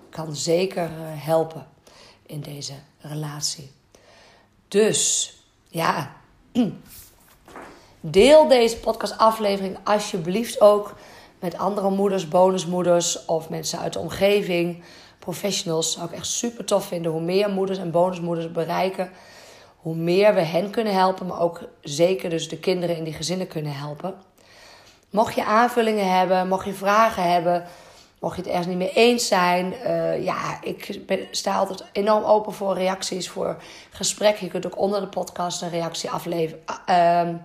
kan 0.10 0.36
zeker 0.36 0.84
uh, 0.84 0.98
helpen 1.02 1.68
in 2.26 2.42
deze 2.42 2.74
relatie. 3.00 3.72
Dus 4.68 5.34
ja, 5.68 6.16
deel 8.00 8.48
deze 8.48 8.78
podcastaflevering 8.78 9.78
alsjeblieft 9.84 10.62
ook 10.62 10.96
met 11.40 11.58
andere 11.58 11.90
moeders, 11.90 12.28
bonusmoeders 12.28 13.26
of 13.26 13.50
mensen 13.50 13.80
uit 13.80 13.94
de 13.94 14.00
omgeving 14.00 14.84
professionals 15.32 15.92
zou 15.92 16.06
ik 16.06 16.16
echt 16.16 16.26
super 16.26 16.66
tof 16.66 16.86
vinden. 16.86 17.12
Hoe 17.12 17.22
meer 17.22 17.50
moeders 17.50 17.80
en 17.80 17.92
bonusmoeders 17.92 18.52
bereiken, 18.52 19.10
hoe 19.76 19.96
meer 19.96 20.34
we 20.34 20.42
hen 20.42 20.70
kunnen 20.70 20.94
helpen, 20.94 21.26
maar 21.26 21.40
ook 21.40 21.62
zeker 21.82 22.30
dus 22.30 22.50
de 22.50 22.58
kinderen 22.60 22.98
in 22.98 23.04
die 23.04 23.14
gezinnen 23.14 23.48
kunnen 23.48 23.76
helpen. 23.76 24.14
Mocht 25.10 25.36
je 25.36 25.46
aanvullingen 25.46 26.18
hebben, 26.18 26.48
mocht 26.48 26.66
je 26.66 26.74
vragen 26.74 27.32
hebben, 27.32 27.66
mocht 28.20 28.36
je 28.36 28.42
het 28.42 28.50
ergens 28.50 28.68
niet 28.68 28.78
mee 28.78 28.94
eens 28.94 29.28
zijn, 29.28 29.74
uh, 29.74 30.24
ja, 30.24 30.64
ik 30.64 31.00
sta 31.32 31.58
altijd 31.58 31.84
enorm 31.92 32.24
open 32.24 32.54
voor 32.54 32.74
reacties, 32.74 33.30
voor 33.30 33.62
gesprekken. 33.90 34.46
Je 34.46 34.52
kunt 34.52 34.66
ook 34.66 34.78
onder 34.78 35.02
de 35.02 35.08
podcast 35.08 35.62
een 35.62 35.70
reactie 35.70 36.10
afleveren, 36.10 36.64
uh, 36.90 37.36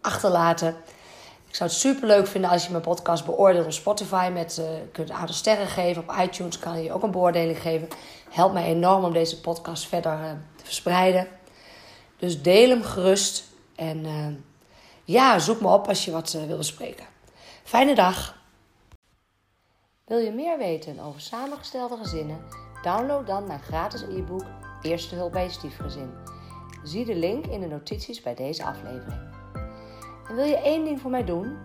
achterlaten. 0.00 0.76
Ik 1.56 1.62
zou 1.62 1.74
het 1.74 1.80
super 1.80 2.08
leuk 2.08 2.26
vinden 2.26 2.50
als 2.50 2.64
je 2.64 2.70
mijn 2.70 2.82
podcast 2.82 3.24
beoordeelt 3.24 3.64
op 3.64 3.72
Spotify. 3.72 4.30
Met, 4.32 4.54
je 4.54 4.88
kunt 4.92 5.10
een 5.10 5.16
aantal 5.16 5.34
sterren 5.34 5.66
geven. 5.66 6.02
Op 6.02 6.16
iTunes 6.18 6.58
kan 6.58 6.82
je 6.82 6.92
ook 6.92 7.02
een 7.02 7.10
beoordeling 7.10 7.58
geven. 7.58 7.88
Helpt 8.30 8.54
mij 8.54 8.64
enorm 8.64 9.04
om 9.04 9.12
deze 9.12 9.40
podcast 9.40 9.86
verder 9.86 10.12
uh, 10.12 10.30
te 10.56 10.64
verspreiden. 10.64 11.28
Dus 12.18 12.42
deel 12.42 12.68
hem 12.68 12.82
gerust. 12.82 13.44
En 13.76 14.04
uh, 14.04 14.26
ja, 15.04 15.38
zoek 15.38 15.60
me 15.60 15.68
op 15.68 15.88
als 15.88 16.04
je 16.04 16.10
wat 16.10 16.32
wil 16.32 16.56
bespreken. 16.56 17.06
Fijne 17.64 17.94
dag. 17.94 18.36
Wil 20.04 20.18
je 20.18 20.32
meer 20.32 20.58
weten 20.58 20.98
over 20.98 21.20
samengestelde 21.20 21.96
gezinnen? 21.96 22.44
Download 22.82 23.26
dan 23.26 23.46
mijn 23.46 23.62
gratis 23.62 24.02
e-book 24.02 24.44
Eerste 24.82 25.14
hulp 25.14 25.32
bij 25.32 25.44
je 25.44 25.50
stiefgezin. 25.50 26.10
Zie 26.84 27.04
de 27.04 27.14
link 27.14 27.46
in 27.46 27.60
de 27.60 27.66
notities 27.66 28.22
bij 28.22 28.34
deze 28.34 28.64
aflevering. 28.64 29.35
En 30.28 30.34
wil 30.34 30.44
je 30.44 30.56
één 30.56 30.84
ding 30.84 31.00
voor 31.00 31.10
mij 31.10 31.24
doen? 31.24 31.56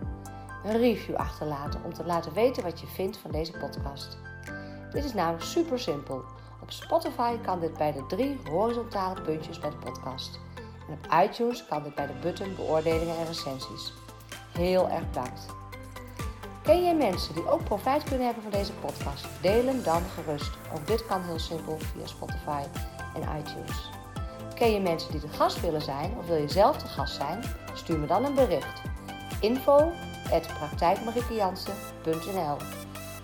Een 0.64 0.78
review 0.78 1.14
achterlaten 1.16 1.80
om 1.84 1.94
te 1.94 2.04
laten 2.04 2.32
weten 2.32 2.62
wat 2.62 2.80
je 2.80 2.86
vindt 2.86 3.16
van 3.16 3.30
deze 3.30 3.52
podcast. 3.52 4.18
Dit 4.92 5.04
is 5.04 5.14
namelijk 5.14 5.44
super 5.44 5.78
simpel. 5.78 6.24
Op 6.62 6.70
Spotify 6.70 7.36
kan 7.38 7.60
dit 7.60 7.76
bij 7.76 7.92
de 7.92 8.06
drie 8.06 8.38
horizontale 8.50 9.20
puntjes 9.20 9.58
bij 9.58 9.70
de 9.70 9.76
podcast. 9.76 10.40
En 10.88 10.94
op 10.94 11.24
iTunes 11.24 11.66
kan 11.66 11.82
dit 11.82 11.94
bij 11.94 12.06
de 12.06 12.12
button 12.22 12.54
beoordelingen 12.56 13.16
en 13.16 13.26
recensies. 13.26 13.92
Heel 14.52 14.88
erg 14.88 15.08
bedankt. 15.08 15.46
Ken 16.62 16.82
jij 16.82 16.96
mensen 16.96 17.34
die 17.34 17.48
ook 17.48 17.64
profijt 17.64 18.02
kunnen 18.02 18.24
hebben 18.24 18.42
van 18.42 18.52
deze 18.52 18.72
podcast? 18.72 19.26
Deel 19.40 19.66
hem 19.66 19.82
dan 19.82 20.02
gerust. 20.02 20.50
Ook 20.74 20.86
dit 20.86 21.06
kan 21.06 21.22
heel 21.22 21.38
simpel 21.38 21.78
via 21.78 22.06
Spotify 22.06 22.62
en 23.14 23.38
iTunes. 23.38 23.91
Ken 24.62 24.72
je 24.72 24.80
mensen 24.80 25.10
die 25.10 25.20
de 25.20 25.28
gast 25.28 25.60
willen 25.60 25.82
zijn 25.82 26.14
of 26.18 26.26
wil 26.26 26.36
je 26.36 26.48
zelf 26.48 26.76
de 26.76 26.88
gast 26.88 27.14
zijn? 27.14 27.42
Stuur 27.74 27.98
me 27.98 28.06
dan 28.06 28.24
een 28.24 28.34
bericht. 28.34 28.82
Info 29.40 29.92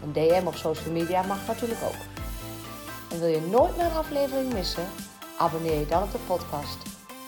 Een 0.02 0.12
DM 0.12 0.46
op 0.46 0.54
social 0.54 0.92
media 0.92 1.22
mag 1.22 1.46
natuurlijk 1.46 1.80
ook. 1.82 2.00
En 3.10 3.20
wil 3.20 3.28
je 3.28 3.40
nooit 3.40 3.76
meer 3.76 3.86
een 3.86 3.92
aflevering 3.92 4.52
missen? 4.52 4.86
Abonneer 5.38 5.78
je 5.78 5.86
dan 5.86 6.02
op 6.02 6.12
de 6.12 6.18
podcast. 6.26 6.78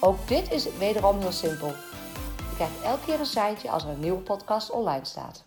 Ook 0.01 0.29
dit 0.29 0.53
is 0.53 0.77
wederom 0.77 1.19
heel 1.19 1.33
simpel. 1.33 1.69
Je 2.37 2.55
krijgt 2.55 2.83
elke 2.83 3.05
keer 3.05 3.19
een 3.19 3.27
seintje 3.27 3.71
als 3.71 3.85
er 3.85 3.91
een 3.91 4.01
nieuwe 4.01 4.21
podcast 4.21 4.71
online 4.71 5.05
staat. 5.05 5.45